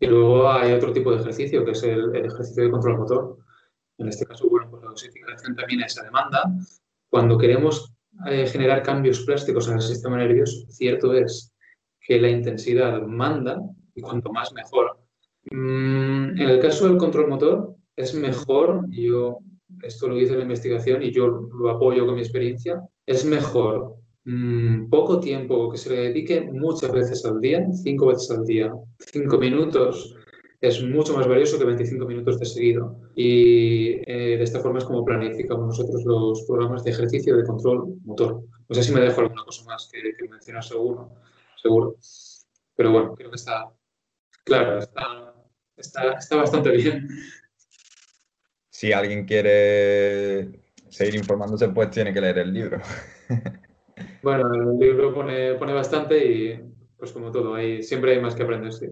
[0.00, 3.38] Y luego hay otro tipo de ejercicio, que es el, ejercicio de control motor.
[3.98, 6.42] En este caso, bueno, pues la dosificación también esa demanda.
[7.10, 7.92] Cuando queremos
[8.26, 11.52] eh, generar cambios plásticos en el sistema nervioso, cierto es
[12.00, 13.60] que la intensidad manda
[13.94, 14.98] y cuanto más mejor.
[15.50, 19.38] Mm, en el caso del control motor, es mejor, yo
[19.82, 23.99] esto lo hice en la investigación y yo lo apoyo con mi experiencia, es mejor
[24.24, 28.72] mm, poco tiempo que se le dedique muchas veces al día, cinco veces al día,
[28.98, 30.16] cinco minutos
[30.60, 33.00] es mucho más valioso que 25 minutos de seguido.
[33.16, 37.94] Y eh, de esta forma es como planificamos nosotros los programas de ejercicio de control
[38.04, 38.42] motor.
[38.68, 41.12] No sé si me dejo alguna cosa más que, que mencionar seguro,
[41.56, 41.96] seguro.
[42.76, 43.72] Pero bueno, creo que está,
[44.44, 47.08] Claro, está, está, bastante bien.
[48.68, 52.80] Si alguien quiere seguir informándose, pues tiene que leer el libro.
[54.22, 56.60] Bueno, el libro pone, pone bastante y
[56.98, 58.86] pues como todo, hay, siempre hay más que aprender, sí.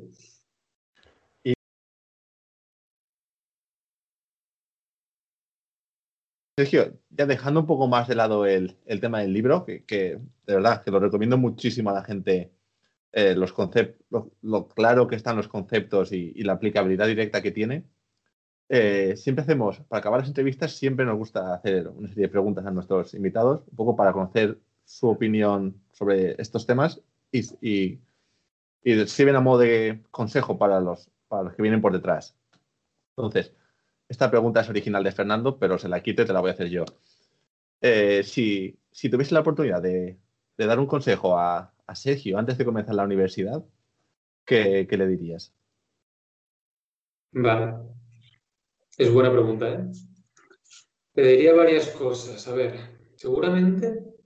[6.59, 9.85] Sergio, ya dejando un poco más de lado el, tema del libro, que,
[10.47, 12.51] de verdad que lo recomiendo muchísimo a la gente
[13.12, 17.85] eh, los conceptos, lo, claro que están los conceptos y, la aplicabilidad directa que tiene.
[18.68, 22.66] Eh, siempre hacemos, para acabar las entrevistas, siempre nos gusta hacer una serie de preguntas
[22.66, 24.59] a nuestros invitados, un poco para conocer
[24.89, 28.01] su opinión sobre estos temas y, y,
[28.82, 32.34] y sirven a modo de consejo para los, para los que vienen por detrás.
[33.14, 33.53] Entonces,
[34.09, 36.55] esta pregunta es original de Fernando, pero se la quito y te la voy a
[36.55, 36.86] hacer yo.
[37.82, 40.16] Eh, si, si tuviese la oportunidad de,
[40.57, 43.62] de dar un consejo a, a Sergio antes de comenzar la universidad,
[44.47, 45.53] ¿qué, le dirías?
[47.32, 47.74] Vale.
[48.97, 49.84] Es buena pregunta, ¿eh?
[51.12, 52.49] Te diría varias cosas.
[52.49, 54.18] A ver, seguramente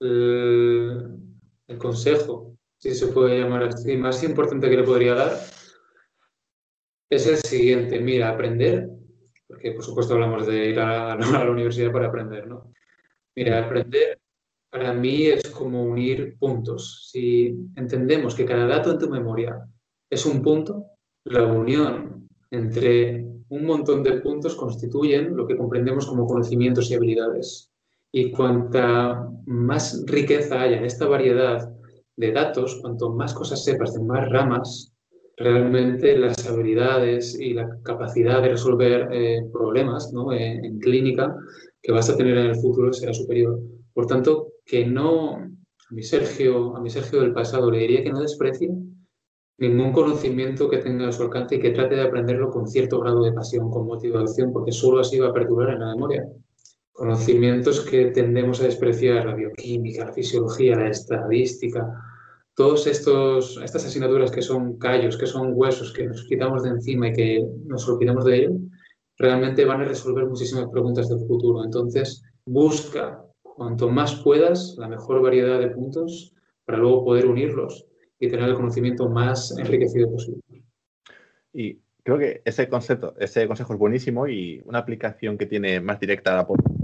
[0.00, 5.32] el, consejo, si se puede llamar así, más importante que le podría dar
[7.10, 8.00] es el siguiente.
[8.00, 8.88] Mira, aprender,
[9.46, 12.72] porque por supuesto hablamos de ir a, a la universidad para aprender, ¿no?
[13.36, 14.18] Mira, aprender
[14.74, 17.08] para mí es como unir puntos.
[17.12, 19.64] Si entendemos que cada dato en tu memoria
[20.10, 20.86] es un punto,
[21.24, 27.70] la unión entre un montón de puntos constituyen lo que comprendemos como conocimientos y habilidades.
[28.16, 31.68] Y cuanta más riqueza haya en esta variedad
[32.14, 34.92] de datos, cuanto más cosas sepas de más ramas,
[35.36, 41.34] realmente las habilidades y la capacidad de resolver eh, problemas en, en clínica
[41.82, 43.58] que vas a tener en el futuro será superior.
[43.92, 45.48] Por tanto, que no, a
[45.90, 48.70] mi Sergio, a mi Sergio del pasado le diría que no desprecie
[49.58, 53.24] ningún conocimiento que tenga a su alcance y que trate de aprenderlo con cierto grado
[53.24, 56.24] de pasión, con motivación, porque solo así va a perdurar en la memoria.
[56.94, 61.92] Conocimientos que tendemos a despreciar, la bioquímica, la fisiología, la estadística,
[62.54, 67.12] todas estas asignaturas que son callos, que son huesos, que nos quitamos de encima y
[67.12, 68.50] que nos olvidamos de ello,
[69.18, 71.64] realmente van a resolver muchísimas preguntas del futuro.
[71.64, 76.32] Entonces, busca cuanto más puedas la mejor variedad de puntos
[76.64, 77.86] para luego poder unirlos
[78.20, 80.40] y tener el conocimiento más enriquecido posible.
[81.52, 85.98] Y creo que ese concepto, ese consejo es buenísimo y una aplicación que tiene más
[85.98, 86.83] directa a la población.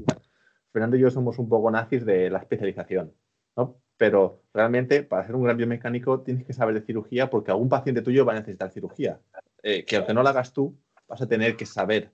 [0.72, 3.12] Fernando y yo somos un poco nazis de la especialización,
[3.56, 3.76] ¿no?
[3.96, 8.02] Pero realmente para ser un gran biomecánico tienes que saber de cirugía porque algún paciente
[8.02, 9.20] tuyo va a necesitar cirugía.
[9.62, 12.10] Eh, que aunque no la hagas tú, vas a tener que saber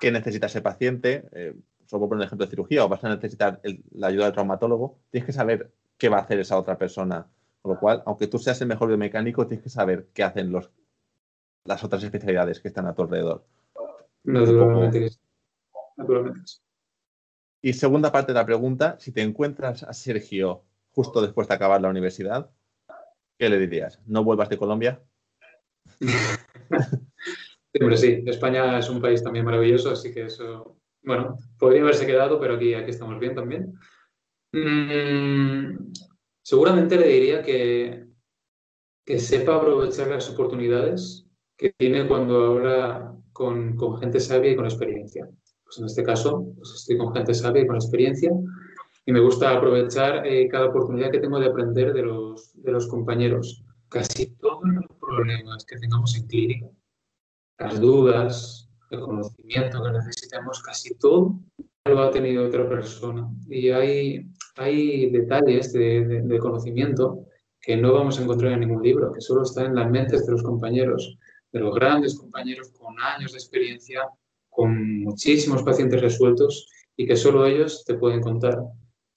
[0.00, 1.24] qué necesita ese paciente.
[1.32, 1.54] Eh,
[1.86, 3.60] solo por un ejemplo de cirugía, o vas a necesitar
[3.92, 7.26] la ayuda del traumatólogo, tienes que saber qué va a hacer esa otra persona.
[7.62, 10.70] Con lo cual, aunque tú seas el mejor biomecánico, tienes que saber qué hacen los,
[11.64, 13.44] las otras especialidades que están a tu alrededor.
[15.96, 16.48] Naturalmente.
[17.64, 21.80] Y segunda parte de la pregunta, si te encuentras a Sergio justo después de acabar
[21.80, 22.50] la universidad,
[23.38, 24.02] ¿qué le dirías?
[24.04, 25.02] ¿No vuelvas de Colombia?
[27.72, 32.38] Siempre sí, España es un país también maravilloso, así que eso, bueno, podría haberse quedado,
[32.38, 33.72] pero aquí, aquí estamos bien también.
[34.52, 35.90] Mm,
[36.42, 38.08] seguramente le diría que,
[39.06, 44.66] que sepa aprovechar las oportunidades que tiene cuando habla con, con, gente sabia y con
[44.66, 45.30] experiencia.
[45.74, 48.30] Pues en este caso, pues estoy con gente sabia y con experiencia
[49.06, 52.86] y me gusta aprovechar eh, cada oportunidad que tengo de aprender de los, de los
[52.86, 53.64] compañeros.
[53.88, 56.68] Casi todos los problemas que tengamos en clínica,
[57.58, 61.40] las dudas, el conocimiento que necesitamos, casi todo
[61.86, 63.28] lo ha tenido otra persona.
[63.48, 67.26] Y hay, hay detalles de, de, conocimiento
[67.60, 70.32] que no vamos a encontrar en ningún libro, que solo están en las mentes de
[70.32, 71.18] los compañeros,
[71.50, 74.08] de los grandes compañeros con años de experiencia,
[74.54, 78.58] con muchísimos pacientes resueltos y que solo ellos te pueden contar.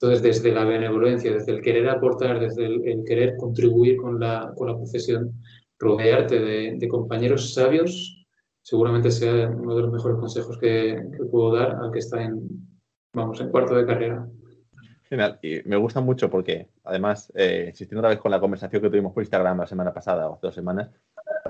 [0.00, 4.68] Entonces, desde la benevolencia, desde el querer aportar, desde el, querer contribuir con la, con
[4.68, 5.32] la profesión,
[5.78, 8.18] rodearte de, de, compañeros sabios
[8.62, 12.48] seguramente sea uno de los mejores consejos que, puedo dar al que está en,
[13.14, 14.28] vamos, en cuarto de carrera.
[15.04, 18.90] Genial, y me gusta mucho porque, además, eh, insistiendo otra vez con la conversación que
[18.90, 20.90] tuvimos por Instagram la semana pasada o dos semanas,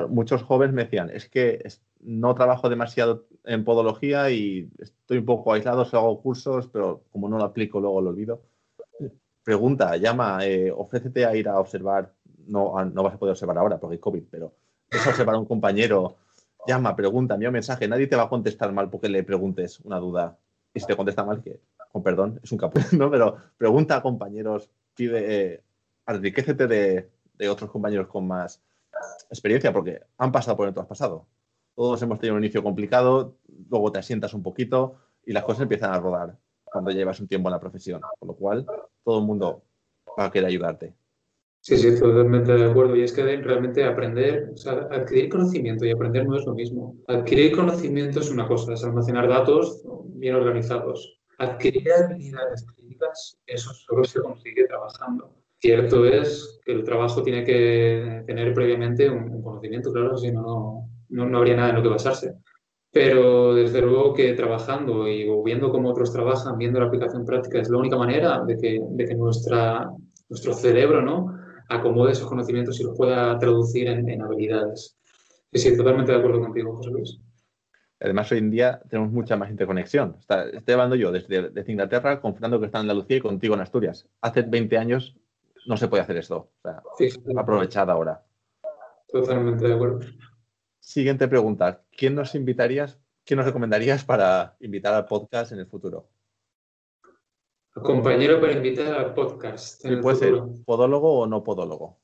[0.08, 1.60] muchos jóvenes me decían, es que
[2.00, 7.38] no trabajo demasiado en podología y estoy un poco aislado, hago cursos, pero como no
[7.38, 8.42] lo aplico, luego lo olvido.
[9.42, 12.12] Pregunta, llama, eh, ofrécete a ir a observar,
[12.46, 14.52] no, no vas a poder observar ahora porque hay COVID, pero
[14.90, 16.16] es observar a un compañero
[16.66, 19.98] llama, pregunta, envía un mensaje, nadie te va a contestar mal porque le preguntes una
[19.98, 20.36] duda.
[20.74, 23.10] Y si te contesta mal, que, con perdón, es un capullo, ¿no?
[23.10, 25.62] Pero pregunta a compañeros, pide, eh,
[26.06, 28.60] enriquecete de, de, otros compañeros con más
[29.30, 31.26] experiencia, porque han pasado por que tú has pasado.
[31.78, 33.36] Todos hemos tenido un inicio complicado,
[33.70, 37.48] luego te asientas un poquito y las cosas empiezan a rodar cuando llevas un tiempo
[37.48, 38.00] en la profesión.
[38.18, 38.66] Con lo cual,
[39.04, 39.62] todo el mundo
[40.18, 40.96] va a querer ayudarte.
[41.60, 42.96] Sí, sí, totalmente de acuerdo.
[42.96, 46.96] Y es que realmente aprender, o sea, adquirir conocimiento y aprender no es lo mismo.
[47.06, 49.80] Adquirir conocimiento es una cosa, es almacenar datos
[50.14, 51.20] bien organizados.
[51.38, 55.32] Adquirir habilidades clínicas, eso solo se consigue trabajando.
[55.60, 60.97] Cierto es que el trabajo tiene que tener previamente un, conocimiento, claro, si no, no,
[61.10, 62.34] no habría nada en lo que basarse.
[62.90, 67.68] Pero desde luego que trabajando y viendo cómo otros trabajan, viendo la aplicación práctica, es
[67.68, 69.90] la única manera de que, de que nuestra,
[70.28, 71.38] nuestro cerebro ¿no?
[71.68, 74.96] acomode esos conocimientos y los pueda traducir en, habilidades.
[75.52, 77.20] Sí, sí, totalmente de acuerdo contigo, José Luis.
[78.00, 80.16] Además, hoy en día tenemos mucha más interconexión.
[80.52, 84.06] estoy hablando yo desde, Inglaterra con Fernando que está en Andalucía y contigo en Asturias.
[84.20, 85.16] Hace 20 años
[85.66, 86.50] no se puede hacer esto.
[86.62, 86.82] O sea,
[87.36, 88.22] aprovechada ahora.
[89.08, 90.00] Totalmente de acuerdo.
[90.80, 91.84] Siguiente pregunta.
[91.90, 96.08] ¿Quién nos invitarías, quién nos recomendarías para invitar al podcast en el futuro?
[97.74, 99.84] Compañero para invitar al podcast.
[100.02, 102.00] puede ser podólogo o no podólogo.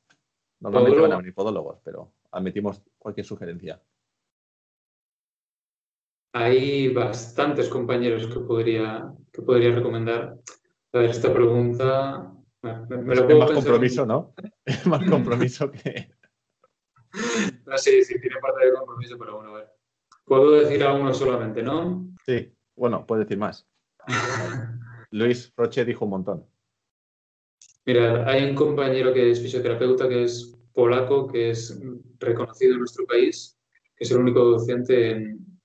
[0.60, 3.82] Normalmente van a venir podólogos, pero admitimos cualquier sugerencia.
[6.32, 10.36] Hay bastantes compañeros que podría, que podría recomendar.
[10.92, 12.32] A ver, esta pregunta.
[12.62, 14.34] Me, lo es más compromiso, ¿no?
[14.64, 16.13] Es más compromiso que.
[17.66, 19.68] No, sí, sí, tiene parte de compromiso, pero bueno, a ver.
[20.24, 22.08] Puedo decir a uno solamente, ¿no?
[22.26, 23.66] Sí, bueno, puedes decir más.
[25.10, 26.46] Luis Roche dijo un montón.
[27.86, 31.78] Mira, hay un compañero que es fisioterapeuta, que es polaco, que es
[32.18, 33.58] reconocido en nuestro país,
[33.96, 35.10] que es el único docente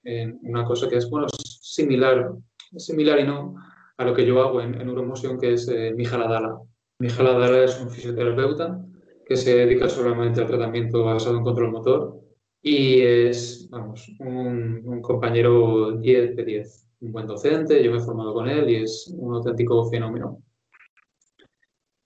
[0.03, 2.31] en, una cosa que es, bueno, similar,
[2.77, 3.55] similar y no
[3.97, 6.59] a lo que yo hago en, Neuromotion, que es eh, Mijal Adala.
[6.99, 8.85] Mijal Adala es un fisioterapeuta
[9.29, 12.19] que se dedica solamente al tratamiento basado en control motor
[12.61, 18.01] y es, vamos, un, un compañero 10 de 10 un buen docente, yo me he
[18.01, 20.41] formado con él y es un auténtico fenómeno.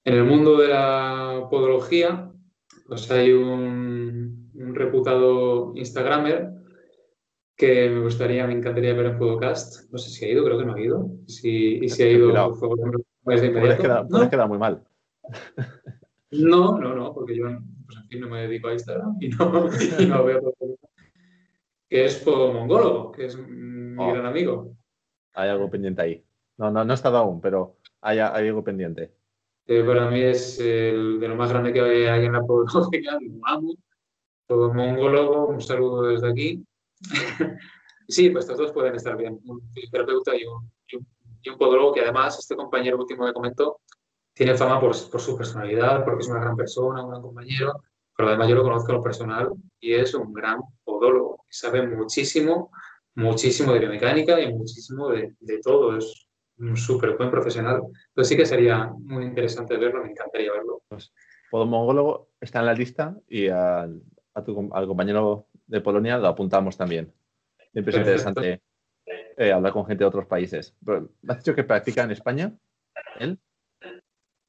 [0.06, 2.32] En el mundo de la podología,
[2.88, 6.52] pues hay un, reputado Instagramer
[7.56, 9.92] que me gustaría, me encantaría ver en podcast.
[9.92, 11.10] No sé si ha ido, creo que no ha ido.
[11.28, 14.06] Si, y si ha ido, por favor, pues de inmediato.
[14.10, 14.30] ¿No?
[14.30, 14.84] queda muy mal.
[16.34, 17.46] No, no, no, porque yo
[17.86, 19.70] pues, en fin, no me dedico a Instagram y no,
[20.00, 20.54] y no veo.
[21.90, 24.14] Que es mongólogo, que es mi oh.
[24.14, 24.76] gran amigo.
[25.34, 26.26] Hay algo pendiente ahí.
[26.58, 29.14] No, no, no he estado aún, pero hay, hay algo pendiente.
[29.68, 33.76] para mí es el, de lo más grande que hay en la podología, lo amo.
[34.48, 36.66] Todo mongólogo, un saludo desde aquí.
[38.08, 39.62] sí, pues estos dos pueden estar bien, un
[39.92, 40.72] terapeuta y un,
[41.42, 43.80] y un, podólogo que además, este compañero último que comentó,
[44.34, 47.84] tiene fama por, por, su personalidad, porque es una gran persona, un gran compañero,
[48.16, 52.72] pero además yo lo conozco en lo personal y es un gran podólogo, sabe muchísimo,
[53.16, 56.28] muchísimo de biomecánica y muchísimo de, de todo, es
[56.58, 57.82] un súper buen profesional.
[58.10, 60.84] Entonces sí que sería muy interesante verlo, me encantaría verlo.
[60.88, 61.12] Pues,
[61.50, 64.02] podólogo está en la lista y al,
[64.34, 67.14] a tu, al compañero de Polonia lo apuntamos también.
[67.72, 68.62] Siempre es interesante
[69.38, 70.76] eh, hablar con gente de otros países.
[70.82, 72.54] ¿Me has dicho que practica en España?
[73.20, 73.40] ¿Él?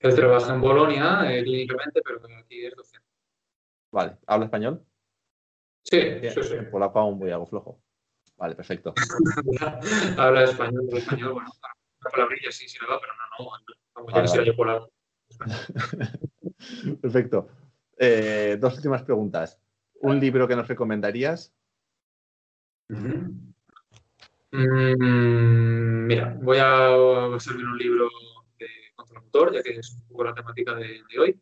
[0.05, 3.09] Él trabaja en Bolonia eh, clínicamente, pero aquí es docente.
[3.91, 4.85] Vale, ¿habla español?
[5.83, 5.99] Sí,
[6.29, 6.55] sí, sí.
[6.55, 7.81] En polaco aún voy algo flojo.
[8.37, 8.93] Vale, perfecto.
[10.19, 11.51] habla español, español, bueno,
[12.03, 13.51] una palabrilla sí, sí va, pero no, no,
[13.95, 14.91] como ya vale, yo polaco.
[17.01, 17.49] perfecto.
[17.97, 19.59] Eh, dos últimas preguntas.
[20.03, 21.55] ¿Un libro que nos recomendarías?
[22.89, 23.55] Mm,
[26.07, 28.11] mira, voy a servir un libro
[29.15, 31.41] contra ya que es un poco la temática de, hoy.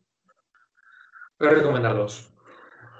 [1.39, 2.07] Voy a.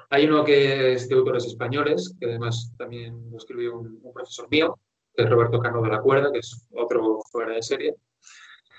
[0.09, 4.79] Hay uno que es de autores españoles, que además también lo escribió un, profesor mío,
[5.15, 7.95] que es Roberto Cano de la Cuerda, que es otro fuera de serie.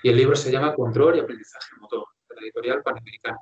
[0.03, 3.37] Y el libro se llama Control y Aprendizaje Motor, de la editorial Panamericana.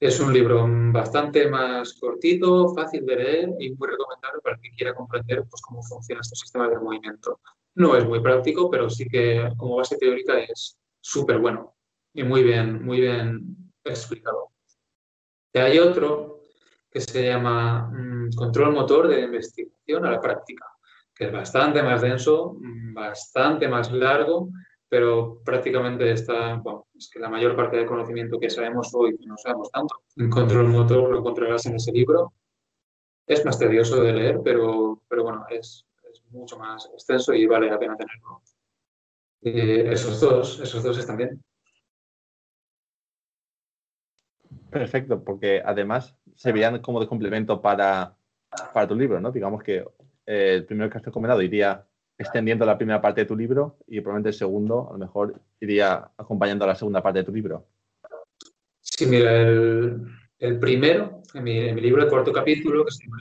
[0.00, 4.94] Es un libro bastante más cortito, fácil de leer y muy recomendable para quien quiera
[4.94, 7.38] comprender pues, cómo funciona este sistema de movimiento.
[7.74, 11.76] No es muy práctico, pero sí que como base teórica es súper bueno
[12.14, 14.52] y muy bien, muy bien explicado.
[15.52, 16.40] Y hay otro
[16.90, 20.64] que se llama mm, Control Motor de Investigación a la Práctica,
[21.14, 24.48] que es bastante más denso, mm, bastante más largo
[24.92, 29.38] pero prácticamente está, bueno, es que la mayor parte del conocimiento que sabemos hoy no
[29.38, 30.02] sabemos tanto.
[30.28, 32.34] Control motor lo encontrarás en ese libro.
[33.26, 37.70] Es más tedioso de leer, pero, pero bueno, es, es mucho más extenso y vale
[37.70, 38.42] la pena tenerlo.
[39.42, 41.42] Eh, esos dos, esos dos están bien.
[44.70, 48.16] Perfecto, porque además se veían como de complemento para,
[48.72, 49.32] para tu libro, ¿no?
[49.32, 49.84] Digamos que
[50.26, 51.86] eh, el primero que has recomendado iría
[52.16, 56.10] extendiendo la primera parte de tu libro y probablemente el segundo a lo mejor iría
[56.16, 57.66] acompañando a la segunda parte de tu libro.
[58.80, 63.16] Sí, mira, el, primero, en mi, libro, el cuarto capítulo, que se llama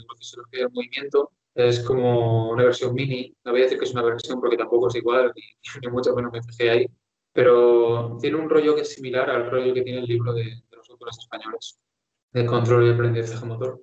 [0.51, 3.35] El del movimiento, es como una versión mini.
[3.43, 5.33] No voy a decir que es una versión porque tampoco es igual,
[5.81, 6.87] ni, mucho menos me fijé ahí,
[7.33, 10.77] pero tiene un rollo que es similar al rollo que tiene el libro de, de
[10.77, 11.79] los autores españoles,
[12.31, 13.81] de control y aprendizaje motor.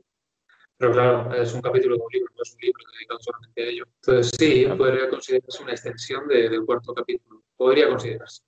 [0.78, 3.66] Pero claro, es un capítulo de un libro, no es un libro dedicado solamente a
[3.66, 3.84] ello.
[3.96, 7.42] Entonces sí, podría considerarse una extensión del cuarto capítulo.
[7.56, 8.42] Podría considerarse.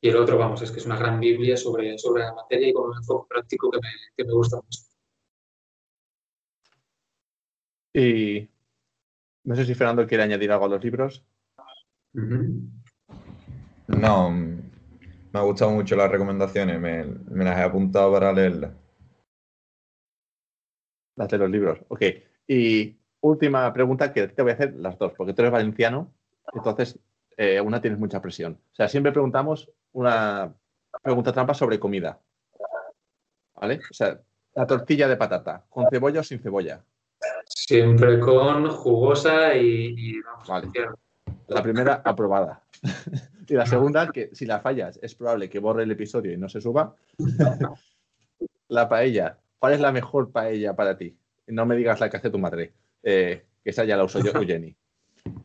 [0.00, 2.72] Y el otro, vamos, es que es una gran Biblia sobre, sobre la materia y
[2.74, 4.87] con un enfoque práctico que me, que me gusta mucho.
[7.98, 8.48] Y
[9.42, 11.26] no sé si Fernando quiere añadir algo a los libros.
[13.88, 14.60] No, me
[15.32, 18.72] ha gustado mucho las recomendaciones, me, me las he apuntado para leerlas.
[21.16, 22.02] Las de los libros, ok.
[22.46, 26.14] Y última pregunta que te voy a hacer las dos, porque tú eres valenciano,
[26.52, 27.00] entonces
[27.36, 28.60] eh, una tienes mucha presión.
[28.70, 30.54] O sea, siempre preguntamos una
[31.02, 32.20] pregunta trampa sobre comida.
[33.56, 33.80] ¿Vale?
[33.90, 34.20] O sea,
[34.54, 36.84] la tortilla de patata, ¿con cebolla o sin cebolla?
[37.48, 40.68] Siempre con jugosa y, vale.
[41.48, 42.62] La primera aprobada.
[43.48, 46.48] y la segunda, que si la fallas, es probable que borre el episodio y no
[46.48, 46.94] se suba.
[48.68, 51.16] la paella, ¿Cuál es la mejor paella para ti?
[51.48, 52.72] No me digas la que hace tu madre,
[53.02, 54.74] eh, que esa ya la uso yo, Jenny.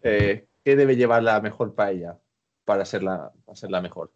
[0.02, 2.18] Eh, ¿Qué debe llevar la mejor paella
[2.64, 4.12] para ser la, para ser la mejor?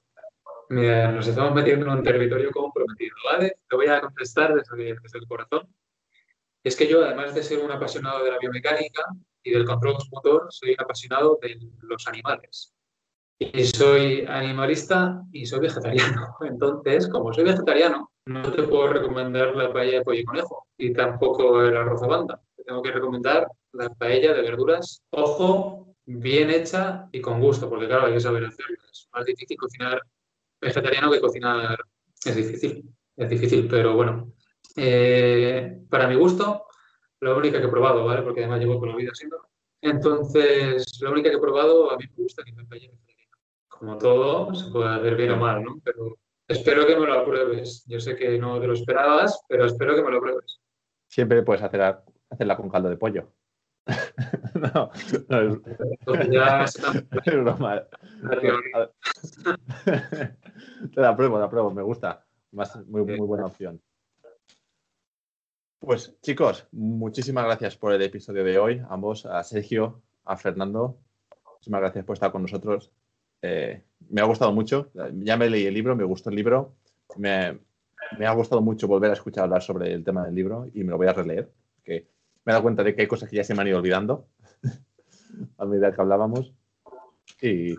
[0.69, 3.57] Mira, nos estamos metiendo en un territorio comprometido, ¿vale?
[3.69, 5.67] Te voy a contestar desde, desde el corazón.
[6.67, 9.05] Es que yo, además de ser un apasionado de la biomecánica
[9.41, 12.73] y del control motor, soy un apasionado de los animales.
[13.39, 16.35] Y soy animalista y soy vegetariano.
[16.41, 20.91] Entonces, como soy vegetariano, no te puedo recomendar la paella de pollo y conejo y
[20.91, 22.41] tampoco el arroz a banda.
[22.57, 25.01] Te tengo que recomendar la paella de verduras.
[25.11, 28.75] Ojo, bien hecha y con gusto, porque claro, hay que saber hacerlo.
[28.91, 30.01] Es más difícil cocinar
[30.59, 31.79] vegetariano que cocinar
[32.25, 34.33] es difícil, es difícil, pero bueno.
[34.79, 36.65] Eh, para mi gusto,
[37.21, 38.21] la única que he probado, ¿vale?
[38.21, 39.41] Porque además llevo toda la vida siendo.
[39.81, 42.91] Entonces, la única que he probado, a mí me gusta que me vaya
[43.67, 45.81] Como todo, se puede hacer bien o mal, ¿no?
[45.83, 47.85] Pero espero que me lo apruebes.
[47.87, 50.59] Yo sé que no te lo esperabas, pero espero que me lo apruebes.
[51.07, 51.81] Siempre puedes hacer,
[52.29, 53.33] hacerla con caldo de pollo.
[54.53, 54.91] no,
[55.29, 55.57] no es,
[56.29, 56.65] ya
[57.25, 57.87] es broma.
[60.93, 62.23] Te la apruebo, te la apruebo, me gusta.
[62.51, 63.81] muy, muy buena opción.
[65.79, 70.97] Pues chicos, muchísimas gracias por el episodio de hoy, ambos, a Sergio, a Fernando.
[71.53, 72.91] Muchísimas gracias por estar con nosotros.
[73.43, 76.73] Eh, me ha gustado mucho, ya me leí el libro, me gustó el libro.
[77.17, 77.59] Me,
[78.17, 80.89] me, ha gustado mucho volver a escuchar hablar sobre el tema del libro y me
[80.89, 81.51] lo voy a releer,
[81.83, 82.07] que
[82.43, 84.27] me he dado cuenta de que hay cosas que ya se me han ido olvidando
[85.59, 86.53] a medida que hablábamos.
[87.39, 87.75] Y,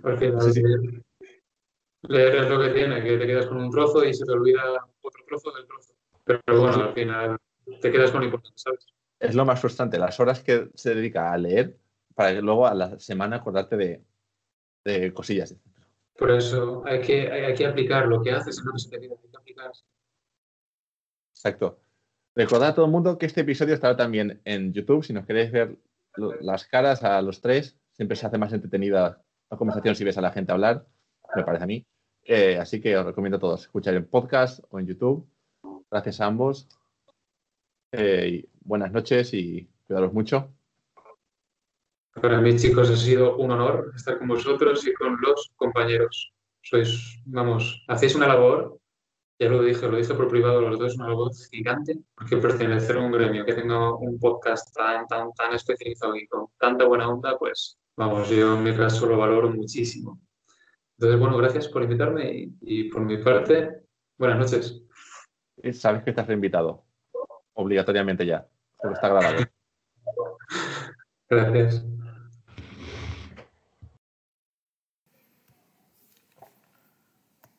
[2.02, 4.62] Leer es lo que tiene, que te quedas con un trozo y se te olvida
[5.02, 5.94] otro trozo del trozo.
[6.24, 7.38] Pero bueno, al final
[7.80, 8.86] te quedas con lo importante, ¿sabes?
[9.18, 11.76] Es lo más frustrante, las horas que se dedica a leer
[12.14, 14.04] para que luego a la semana acordarte de,
[14.84, 15.56] de cosillas.
[16.16, 18.98] Por eso hay que, hay, que aplicar lo que haces en lo que se te
[18.98, 19.70] pide, hay que aplicar.
[21.32, 21.80] Exacto.
[22.34, 25.04] Recordad a todo el mundo que este episodio estará también en YouTube.
[25.04, 25.76] Si nos queréis ver
[26.40, 30.20] las caras a los tres, siempre se hace más entretenida la conversación si ves a
[30.20, 30.86] la gente hablar
[31.34, 31.86] me parece a mí.
[32.24, 35.28] Eh, así que os recomiendo a todos escuchar en podcast o en YouTube.
[35.90, 36.68] Gracias a ambos.
[37.92, 40.52] Eh, buenas noches y cuidaros mucho.
[42.20, 46.32] Para mí, chicos, ha sido un honor estar con vosotros y con los compañeros.
[46.62, 48.78] Sois, vamos, hacéis una labor,
[49.38, 53.00] ya lo dije, lo dije por privado, los dos, una labor gigante, porque pertenecer a
[53.00, 57.38] un gremio que tenga un podcast tan, tan, tan especializado y con tanta buena onda,
[57.38, 60.20] pues, vamos, yo en mi caso lo valoro muchísimo.
[60.98, 63.84] Entonces, bueno, gracias por invitarme y, por mi parte,
[64.18, 64.82] buenas noches.
[65.72, 66.84] Sabes que estás reinvitado,
[67.58, 68.46] obligatoriamente ya,
[68.80, 69.38] solo está grabado.
[71.28, 71.84] Gracias.